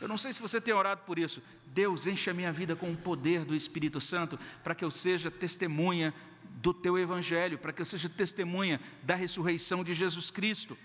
Eu 0.00 0.08
não 0.08 0.18
sei 0.18 0.32
se 0.32 0.42
você 0.42 0.60
tem 0.60 0.74
orado 0.74 1.02
por 1.06 1.16
isso. 1.16 1.40
Deus, 1.66 2.08
enche 2.08 2.28
a 2.28 2.34
minha 2.34 2.52
vida 2.52 2.74
com 2.74 2.90
o 2.90 2.96
poder 2.96 3.44
do 3.44 3.54
Espírito 3.54 4.00
Santo, 4.00 4.36
para 4.64 4.74
que 4.74 4.84
eu 4.84 4.90
seja 4.90 5.30
testemunha 5.30 6.12
do 6.56 6.74
teu 6.74 6.98
Evangelho, 6.98 7.56
para 7.56 7.72
que 7.72 7.80
eu 7.80 7.86
seja 7.86 8.08
testemunha 8.08 8.80
da 9.04 9.14
ressurreição 9.14 9.84
de 9.84 9.94
Jesus 9.94 10.28
Cristo. 10.28 10.76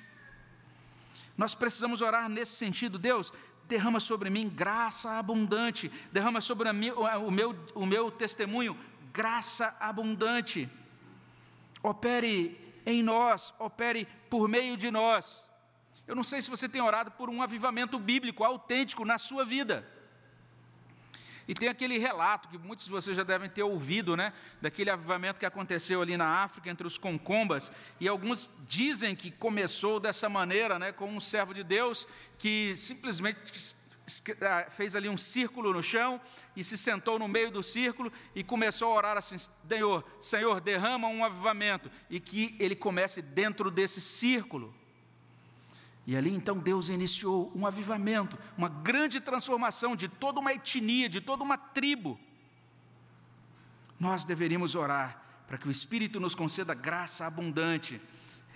Nós 1.35 1.55
precisamos 1.55 2.03
orar 2.03 2.29
nesse 2.29 2.53
sentido. 2.57 2.99
Deus, 2.99 3.33
derrama 3.67 3.99
sobre 3.99 4.29
mim 4.29 4.49
graça 4.49 5.17
abundante, 5.17 5.91
derrama 6.11 6.41
sobre 6.41 6.71
mim, 6.71 6.91
o, 6.91 7.31
meu, 7.31 7.55
o 7.73 7.87
meu 7.87 8.11
testemunho 8.11 8.77
graça 9.17 9.75
abundante. 9.79 10.69
Opere 11.81 12.39
em 12.85 13.01
nós, 13.01 13.51
opere 13.57 14.07
por 14.29 14.47
meio 14.47 14.77
de 14.77 14.91
nós. 14.91 15.49
Eu 16.07 16.15
não 16.15 16.23
sei 16.23 16.39
se 16.41 16.49
você 16.49 16.69
tem 16.69 16.81
orado 16.81 17.09
por 17.11 17.27
um 17.27 17.41
avivamento 17.41 17.97
bíblico 17.97 18.43
autêntico 18.43 19.03
na 19.03 19.17
sua 19.17 19.43
vida. 19.43 19.75
E 21.47 21.53
tem 21.53 21.67
aquele 21.69 21.97
relato 21.97 22.49
que 22.49 22.57
muitos 22.57 22.85
de 22.85 22.91
vocês 22.91 23.17
já 23.17 23.23
devem 23.23 23.49
ter 23.49 23.63
ouvido, 23.63 24.15
né? 24.15 24.33
Daquele 24.61 24.91
avivamento 24.91 25.39
que 25.39 25.45
aconteceu 25.45 26.01
ali 26.01 26.15
na 26.15 26.43
África 26.43 26.69
entre 26.69 26.85
os 26.85 26.97
concombas. 26.97 27.71
E 27.99 28.07
alguns 28.07 28.49
dizem 28.67 29.15
que 29.15 29.31
começou 29.31 29.99
dessa 29.99 30.29
maneira, 30.29 30.77
né? 30.77 30.91
Com 30.91 31.09
um 31.09 31.21
servo 31.21 31.53
de 31.53 31.63
Deus 31.63 32.05
que 32.37 32.75
simplesmente 32.75 33.41
fez 34.69 34.95
ali 34.95 35.09
um 35.09 35.17
círculo 35.17 35.73
no 35.73 35.83
chão 35.83 36.19
e 36.55 36.63
se 36.63 36.77
sentou 36.77 37.19
no 37.19 37.27
meio 37.27 37.51
do 37.51 37.61
círculo 37.61 38.11
e 38.33 38.43
começou 38.43 38.91
a 38.91 38.95
orar 38.95 39.17
assim: 39.17 39.35
Senhor, 39.67 40.03
Senhor, 40.21 40.61
derrama 40.61 41.07
um 41.07 41.23
avivamento 41.23 41.91
e 42.09 42.19
que 42.19 42.55
ele 42.59 42.75
comece 42.75 43.21
dentro 43.21 43.69
desse 43.69 43.99
círculo. 43.99 44.73
E 46.05 46.15
ali 46.15 46.33
então 46.33 46.57
Deus 46.57 46.87
iniciou 46.87 47.51
um 47.53 47.67
avivamento, 47.67 48.37
uma 48.57 48.69
grande 48.69 49.19
transformação 49.19 49.93
de 49.93 50.07
toda 50.07 50.39
uma 50.39 50.53
etnia, 50.53 51.09
de 51.09 51.19
toda 51.19 51.43
uma 51.43 51.57
tribo. 51.57 52.17
Nós 53.99 54.23
deveríamos 54.23 54.73
orar 54.73 55.21
para 55.47 55.57
que 55.57 55.67
o 55.67 55.71
Espírito 55.71 56.17
nos 56.19 56.33
conceda 56.33 56.73
graça 56.73 57.25
abundante 57.25 58.01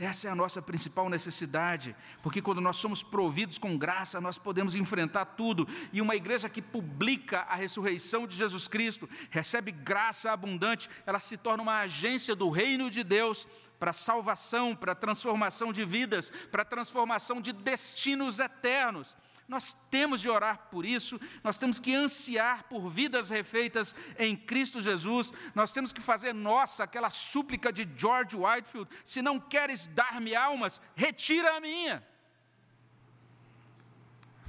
essa 0.02 0.28
é 0.28 0.32
a 0.32 0.36
nossa 0.36 0.62
principal 0.62 1.10
necessidade, 1.10 1.96
porque 2.24 2.42
quando 2.42 2.60
nós 2.60 2.78
somos 2.78 3.04
providos 3.04 3.60
com 3.60 3.78
graça, 3.78 4.20
nós 4.20 4.36
podemos 4.36 4.74
enfrentar 4.74 5.26
tudo. 5.26 5.68
E 5.94 6.02
uma 6.02 6.16
igreja 6.16 6.50
que 6.50 6.62
publica 6.62 7.42
a 7.42 7.56
ressurreição 7.56 8.26
de 8.26 8.36
Jesus 8.36 8.68
Cristo, 8.68 9.08
recebe 9.30 9.72
graça 9.72 10.32
abundante, 10.32 10.90
ela 11.06 11.20
se 11.20 11.38
torna 11.38 11.62
uma 11.62 11.82
agência 11.82 12.36
do 12.36 12.50
reino 12.50 12.90
de 12.90 13.04
Deus 13.04 13.48
para 13.80 13.94
salvação, 13.94 14.76
para 14.76 14.96
transformação 14.96 15.72
de 15.72 15.86
vidas, 15.86 16.32
para 16.52 16.66
transformação 16.66 17.40
de 17.40 17.54
destinos 17.54 18.40
eternos. 18.40 19.16
Nós 19.48 19.74
temos 19.90 20.22
de 20.22 20.30
orar 20.30 20.70
por 20.72 20.86
isso, 20.86 21.20
nós 21.44 21.58
temos 21.58 21.80
que 21.80 21.94
ansiar 21.94 22.64
por 22.64 22.90
vidas 22.90 23.30
refeitas 23.30 23.94
em 24.18 24.36
Cristo 24.36 24.82
Jesus, 24.82 25.34
nós 25.54 25.72
temos 25.72 25.92
que 25.92 26.00
fazer 26.00 26.34
nossa 26.34 26.84
aquela 26.84 27.10
súplica 27.10 27.72
de 27.72 27.88
George 27.98 28.38
Whitefield: 28.38 28.90
se 29.04 29.22
não 29.22 29.40
queres 29.40 29.88
dar-me 29.88 30.36
almas, 30.36 30.80
retira 30.96 31.58
a 31.58 31.60
minha. 31.60 32.02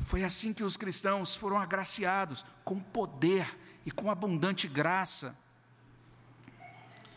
Foi 0.04 0.24
assim 0.24 0.52
que 0.52 0.64
os 0.64 0.76
cristãos 0.76 1.34
foram 1.34 1.58
agraciados, 1.58 2.44
com 2.64 2.78
poder 2.80 3.58
e 3.84 3.90
com 3.90 4.10
abundante 4.10 4.68
graça. 4.68 5.36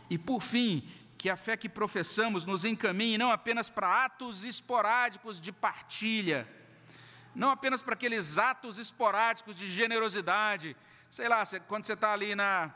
E 0.09 0.17
por 0.17 0.41
fim, 0.41 0.88
que 1.17 1.29
a 1.29 1.35
fé 1.35 1.57
que 1.57 1.67
professamos 1.67 2.45
nos 2.45 2.63
encaminhe 2.63 3.17
não 3.17 3.31
apenas 3.31 3.69
para 3.69 4.05
atos 4.05 4.43
esporádicos 4.43 5.41
de 5.41 5.51
partilha, 5.51 6.47
não 7.36 7.50
apenas 7.50 7.82
para 7.82 7.93
aqueles 7.93 8.38
atos 8.38 8.78
esporádicos 8.78 9.56
de 9.56 9.69
generosidade, 9.69 10.76
sei 11.12 11.28
lá, 11.28 11.43
quando 11.67 11.84
você 11.84 11.93
está 11.93 12.13
ali 12.13 12.34
na, 12.34 12.74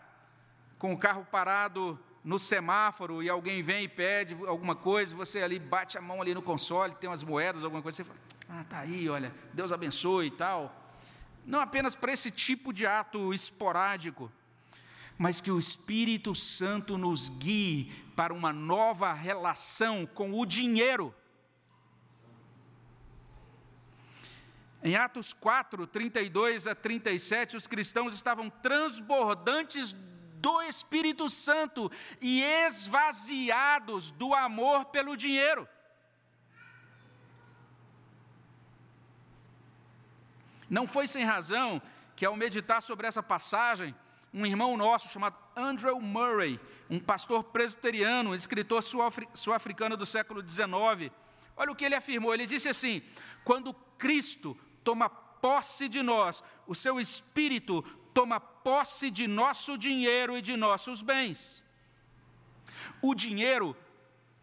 com 0.78 0.94
o 0.94 0.98
carro 0.98 1.26
parado 1.32 1.98
no 2.24 2.38
semáforo 2.38 3.24
e 3.24 3.30
alguém 3.30 3.64
vem 3.64 3.86
e 3.86 3.88
pede 3.88 4.38
alguma 4.46 4.76
coisa, 4.76 5.16
você 5.16 5.42
ali 5.42 5.58
bate 5.58 5.98
a 5.98 6.02
mão 6.02 6.22
ali 6.22 6.34
no 6.34 6.42
console, 6.42 6.94
tem 6.96 7.10
umas 7.10 7.24
moedas, 7.24 7.64
alguma 7.64 7.82
coisa, 7.82 7.98
você 7.98 8.04
fala, 8.04 8.20
ah, 8.50 8.66
tá 8.68 8.80
aí, 8.80 9.08
olha, 9.10 9.34
Deus 9.54 9.72
abençoe 9.72 10.28
e 10.28 10.32
tal. 10.32 10.76
Não 11.46 11.62
apenas 11.62 11.96
para 11.96 12.12
esse 12.12 12.30
tipo 12.30 12.74
de 12.74 12.86
ato 12.86 13.34
esporádico, 13.34 14.32
mas 15.18 15.42
que 15.42 15.52
o 15.52 15.60
Espírito 15.60 16.36
Santo 16.36 16.98
nos 16.98 17.30
guie 17.30 17.92
para 18.16 18.34
uma 18.34 18.52
nova 18.52 19.14
relação 19.14 20.06
com 20.06 20.38
o 20.38 20.46
dinheiro. 20.46 21.16
Em 24.90 24.96
Atos 24.96 25.34
4, 25.34 25.86
32 25.86 26.66
a 26.66 26.74
37, 26.74 27.56
os 27.56 27.68
cristãos 27.68 28.16
estavam 28.16 28.50
transbordantes 28.50 29.96
do 30.38 30.64
Espírito 30.64 31.30
Santo 31.30 31.92
e 32.20 32.42
esvaziados 32.42 34.10
do 34.10 34.34
amor 34.34 34.86
pelo 34.86 35.16
dinheiro. 35.16 35.70
Não 40.68 40.88
foi 40.88 41.06
sem 41.08 41.24
razão 41.24 41.80
que, 42.16 42.26
ao 42.26 42.36
meditar 42.36 42.82
sobre 42.82 43.06
essa 43.06 43.22
passagem, 43.22 43.94
um 44.34 44.44
irmão 44.44 44.76
nosso 44.76 45.08
chamado 45.10 45.38
Andrew 45.56 46.02
Murray, 46.02 46.60
um 46.90 47.00
pastor 47.00 47.44
presbiteriano, 47.44 48.34
escritor 48.34 48.82
sul-africano 48.82 49.96
do 49.96 50.08
século 50.08 50.42
XIX, 50.42 51.12
olha 51.56 51.72
o 51.72 51.76
que 51.76 51.86
ele 51.86 51.94
afirmou: 51.94 52.34
ele 52.34 52.48
disse 52.48 52.68
assim: 52.68 53.04
quando 53.44 53.72
Cristo 54.00 54.58
toma 54.84 55.10
posse 55.10 55.88
de 55.88 56.02
nós, 56.02 56.44
o 56.68 56.76
seu 56.76 57.00
espírito 57.00 57.82
toma 58.14 58.40
posse 58.40 59.10
de 59.10 59.28
nosso 59.28 59.78
dinheiro 59.78 60.38
e 60.38 60.42
de 60.42 60.56
nossos 60.58 61.02
bens. 61.02 61.64
O 63.02 63.16
dinheiro 63.16 63.76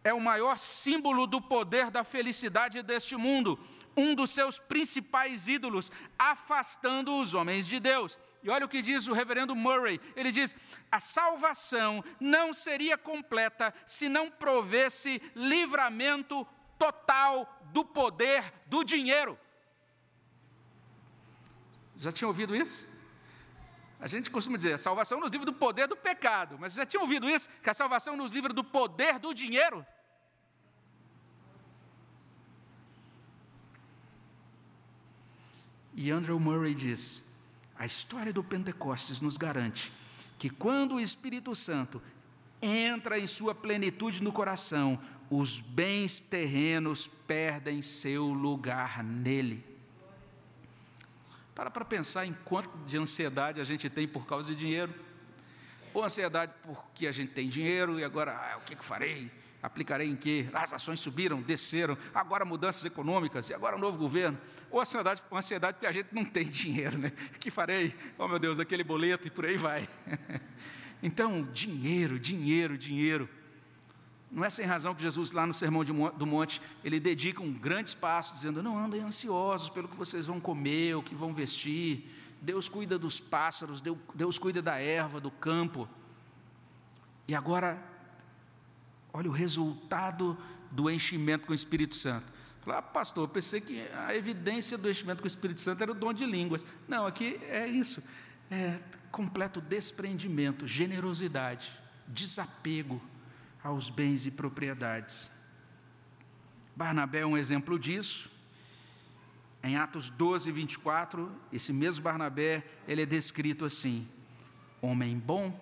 é 0.03 0.13
o 0.13 0.21
maior 0.21 0.57
símbolo 0.57 1.27
do 1.27 1.41
poder 1.41 1.91
da 1.91 2.03
felicidade 2.03 2.81
deste 2.81 3.15
mundo, 3.15 3.59
um 3.95 4.15
dos 4.15 4.31
seus 4.31 4.59
principais 4.59 5.47
ídolos, 5.47 5.91
afastando 6.17 7.19
os 7.19 7.33
homens 7.33 7.67
de 7.67 7.79
Deus. 7.79 8.17
E 8.43 8.49
olha 8.49 8.65
o 8.65 8.69
que 8.69 8.81
diz 8.81 9.07
o 9.07 9.13
reverendo 9.13 9.55
Murray: 9.55 9.99
ele 10.15 10.31
diz, 10.31 10.55
a 10.91 10.99
salvação 10.99 12.03
não 12.19 12.53
seria 12.53 12.97
completa 12.97 13.73
se 13.85 14.07
não 14.07 14.29
provesse 14.29 15.21
livramento 15.35 16.47
total 16.77 17.59
do 17.73 17.83
poder 17.83 18.53
do 18.67 18.83
dinheiro. 18.83 19.37
Já 21.99 22.11
tinha 22.11 22.27
ouvido 22.27 22.55
isso? 22.55 22.87
A 23.99 24.07
gente 24.07 24.29
costuma 24.29 24.57
dizer, 24.57 24.73
a 24.73 24.77
salvação 24.77 25.19
nos 25.19 25.31
livra 25.31 25.45
do 25.45 25.53
poder 25.53 25.87
do 25.87 25.95
pecado, 25.95 26.57
mas 26.59 26.73
já 26.73 26.85
tinha 26.85 27.01
ouvido 27.01 27.27
isso? 27.27 27.49
Que 27.63 27.69
a 27.69 27.73
salvação 27.73 28.15
nos 28.15 28.31
livra 28.31 28.53
do 28.53 28.63
poder 28.63 29.17
do 29.17 29.33
dinheiro? 29.33 29.85
E 35.95 36.11
Andrew 36.11 36.39
Murray 36.39 36.75
diz: 36.75 37.23
a 37.75 37.85
história 37.85 38.31
do 38.31 38.43
Pentecostes 38.43 39.19
nos 39.19 39.35
garante 39.35 39.91
que 40.37 40.49
quando 40.49 40.95
o 40.95 40.99
Espírito 40.99 41.55
Santo 41.55 41.99
entra 42.61 43.17
em 43.17 43.25
sua 43.25 43.55
plenitude 43.55 44.21
no 44.21 44.31
coração, 44.31 44.99
os 45.29 45.59
bens 45.59 46.19
terrenos 46.19 47.07
perdem 47.07 47.81
seu 47.81 48.25
lugar 48.25 49.03
nele. 49.03 49.76
Para 51.57 51.71
para 51.71 51.83
pensar 51.83 52.23
em 52.23 52.33
quanto 52.45 52.69
de 52.85 52.99
ansiedade 52.99 53.59
a 53.59 53.63
gente 53.63 53.89
tem 53.89 54.07
por 54.07 54.27
causa 54.27 54.53
de 54.53 54.59
dinheiro. 54.59 54.93
Ou 55.91 56.03
ansiedade 56.03 56.53
porque 56.61 57.07
a 57.07 57.11
gente 57.11 57.31
tem 57.31 57.49
dinheiro 57.49 57.99
e 57.99 58.03
agora, 58.03 58.31
ah, 58.31 58.57
o 58.57 58.61
que, 58.61 58.75
que 58.75 58.85
farei? 58.85 59.31
Aplicarei 59.63 60.07
em 60.07 60.15
quê? 60.15 60.47
As 60.53 60.71
ações 60.71 60.99
subiram, 60.99 61.41
desceram, 61.41 61.97
agora 62.13 62.45
mudanças 62.45 62.85
econômicas, 62.85 63.49
e 63.49 63.55
agora 63.55 63.75
um 63.75 63.79
novo 63.79 63.97
governo. 63.97 64.37
Ou 64.69 64.79
ansiedade, 64.79 65.23
ansiedade 65.33 65.73
porque 65.73 65.87
a 65.87 65.91
gente 65.91 66.09
não 66.11 66.23
tem 66.23 66.45
dinheiro, 66.45 66.95
né? 66.95 67.11
O 67.35 67.39
que 67.39 67.49
farei? 67.49 67.95
Oh 68.19 68.27
meu 68.27 68.37
Deus, 68.37 68.59
aquele 68.59 68.83
boleto 68.83 69.27
e 69.27 69.31
por 69.31 69.43
aí 69.43 69.57
vai. 69.57 69.89
Então, 71.01 71.43
dinheiro, 71.53 72.19
dinheiro, 72.19 72.75
dinheiro. 72.75 73.29
Não 74.31 74.43
é 74.43 74.49
sem 74.49 74.65
razão 74.65 74.93
que 74.93 75.01
Jesus, 75.01 75.31
lá 75.31 75.45
no 75.45 75.53
Sermão 75.53 75.83
do 75.83 76.25
Monte, 76.25 76.61
ele 76.83 76.99
dedica 76.99 77.41
um 77.41 77.53
grande 77.53 77.89
espaço, 77.89 78.33
dizendo: 78.33 78.61
Não 78.61 78.77
andem 78.77 79.01
ansiosos 79.01 79.69
pelo 79.69 79.87
que 79.87 79.95
vocês 79.95 80.25
vão 80.25 80.39
comer, 80.39 80.95
o 80.95 81.03
que 81.03 81.15
vão 81.15 81.33
vestir. 81.33 82.13
Deus 82.41 82.69
cuida 82.69 82.99
dos 82.99 83.19
pássaros, 83.19 83.81
Deus 84.13 84.37
cuida 84.37 84.61
da 84.61 84.77
erva, 84.77 85.19
do 85.19 85.31
campo. 85.31 85.87
E 87.27 87.33
agora, 87.33 87.81
olha 89.13 89.29
o 89.29 89.33
resultado 89.33 90.37
do 90.69 90.89
enchimento 90.89 91.45
com 91.47 91.51
o 91.51 91.55
Espírito 91.55 91.95
Santo. 91.95 92.37
Ah, 92.67 92.81
pastor, 92.81 93.23
eu 93.23 93.29
pensei 93.29 93.61
que 93.61 93.81
a 94.05 94.13
evidência 94.13 94.77
do 94.77 94.89
enchimento 94.89 95.21
com 95.21 95.25
o 95.25 95.27
Espírito 95.27 95.61
Santo 95.61 95.81
era 95.81 95.91
o 95.91 95.95
dom 95.95 96.11
de 96.11 96.25
línguas. 96.25 96.65
Não, 96.85 97.07
aqui 97.07 97.39
é 97.49 97.65
isso. 97.65 98.03
É 98.51 98.77
completo 99.09 99.61
desprendimento, 99.61 100.67
generosidade, 100.67 101.71
desapego 102.07 103.01
aos 103.67 103.89
bens 103.89 104.25
e 104.25 104.31
propriedades. 104.31 105.29
Barnabé 106.73 107.19
é 107.19 107.25
um 107.25 107.37
exemplo 107.37 107.77
disso. 107.77 108.31
Em 109.61 109.75
Atos 109.75 110.09
12, 110.09 110.49
24, 110.51 111.29
esse 111.51 111.73
mesmo 111.73 112.03
Barnabé, 112.03 112.63
ele 112.87 113.01
é 113.01 113.05
descrito 113.05 113.65
assim: 113.65 114.07
homem 114.81 115.17
bom, 115.19 115.53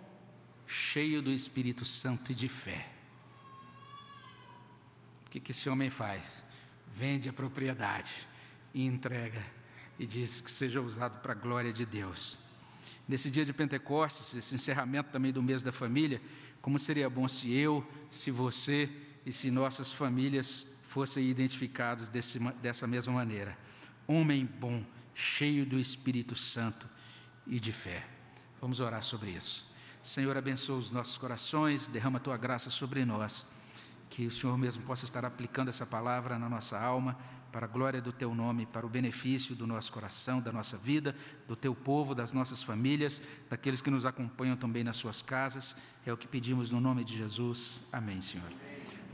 cheio 0.67 1.19
do 1.19 1.31
Espírito 1.31 1.83
Santo 1.83 2.31
e 2.31 2.35
de 2.35 2.47
fé. 2.47 2.87
O 5.25 5.29
que, 5.31 5.39
que 5.39 5.51
esse 5.51 5.67
homem 5.67 5.89
faz? 5.89 6.43
Vende 6.95 7.27
a 7.27 7.33
propriedade 7.33 8.27
e 8.71 8.85
entrega, 8.85 9.43
e 9.97 10.05
diz 10.05 10.41
que 10.41 10.51
seja 10.51 10.79
usado 10.79 11.21
para 11.21 11.31
a 11.31 11.35
glória 11.35 11.73
de 11.73 11.85
Deus. 11.85 12.37
Nesse 13.07 13.31
dia 13.31 13.45
de 13.45 13.53
Pentecostes, 13.53 14.35
esse 14.35 14.53
encerramento 14.53 15.09
também 15.09 15.31
do 15.31 15.41
mês 15.41 15.63
da 15.63 15.71
família, 15.71 16.21
como 16.65 16.79
seria 16.79 17.07
bom 17.07 17.27
se 17.27 17.53
eu, 17.53 17.87
se 18.09 18.31
você 18.31 18.89
e 19.23 19.31
se 19.31 19.51
nossas 19.51 19.91
famílias 19.91 20.65
fossem 20.87 21.29
identificados 21.29 22.09
desse, 22.09 22.39
dessa 22.59 22.87
mesma 22.87 23.13
maneira. 23.13 23.55
Homem 24.07 24.49
bom, 24.59 24.83
cheio 25.13 25.63
do 25.63 25.79
Espírito 25.79 26.35
Santo 26.35 26.89
e 27.45 27.59
de 27.59 27.71
fé. 27.71 28.03
Vamos 28.59 28.79
orar 28.79 29.03
sobre 29.03 29.29
isso. 29.29 29.71
Senhor, 30.01 30.35
abençoa 30.35 30.79
os 30.79 30.89
nossos 30.89 31.19
corações, 31.19 31.87
derrama 31.87 32.17
a 32.17 32.19
tua 32.19 32.35
graça 32.35 32.71
sobre 32.71 33.05
nós. 33.05 33.45
Que 34.09 34.25
o 34.25 34.31
Senhor 34.31 34.57
mesmo 34.57 34.83
possa 34.85 35.05
estar 35.05 35.23
aplicando 35.23 35.69
essa 35.69 35.85
palavra 35.85 36.39
na 36.39 36.49
nossa 36.49 36.79
alma 36.79 37.15
para 37.55 37.67
a 37.67 37.69
glória 37.69 38.01
do 38.01 38.11
teu 38.11 38.35
nome, 38.35 38.65
para 38.65 38.85
o 38.85 38.89
benefício 38.89 39.55
do 39.55 39.65
nosso 39.65 39.89
coração, 39.93 40.41
da 40.41 40.51
nossa 40.51 40.75
vida, 40.75 41.15
do 41.47 41.55
teu 41.55 41.73
povo, 41.73 42.13
das 42.13 42.33
nossas 42.33 42.61
famílias, 42.61 43.21
daqueles 43.49 43.81
que 43.81 43.89
nos 43.89 44.05
acompanham 44.05 44.57
também 44.57 44.83
nas 44.83 44.97
suas 44.97 45.21
casas. 45.21 45.73
É 46.05 46.11
o 46.11 46.17
que 46.17 46.27
pedimos 46.27 46.71
no 46.71 46.81
nome 46.81 47.05
de 47.05 47.15
Jesus. 47.15 47.79
Amém, 47.93 48.21
Senhor. 48.21 48.64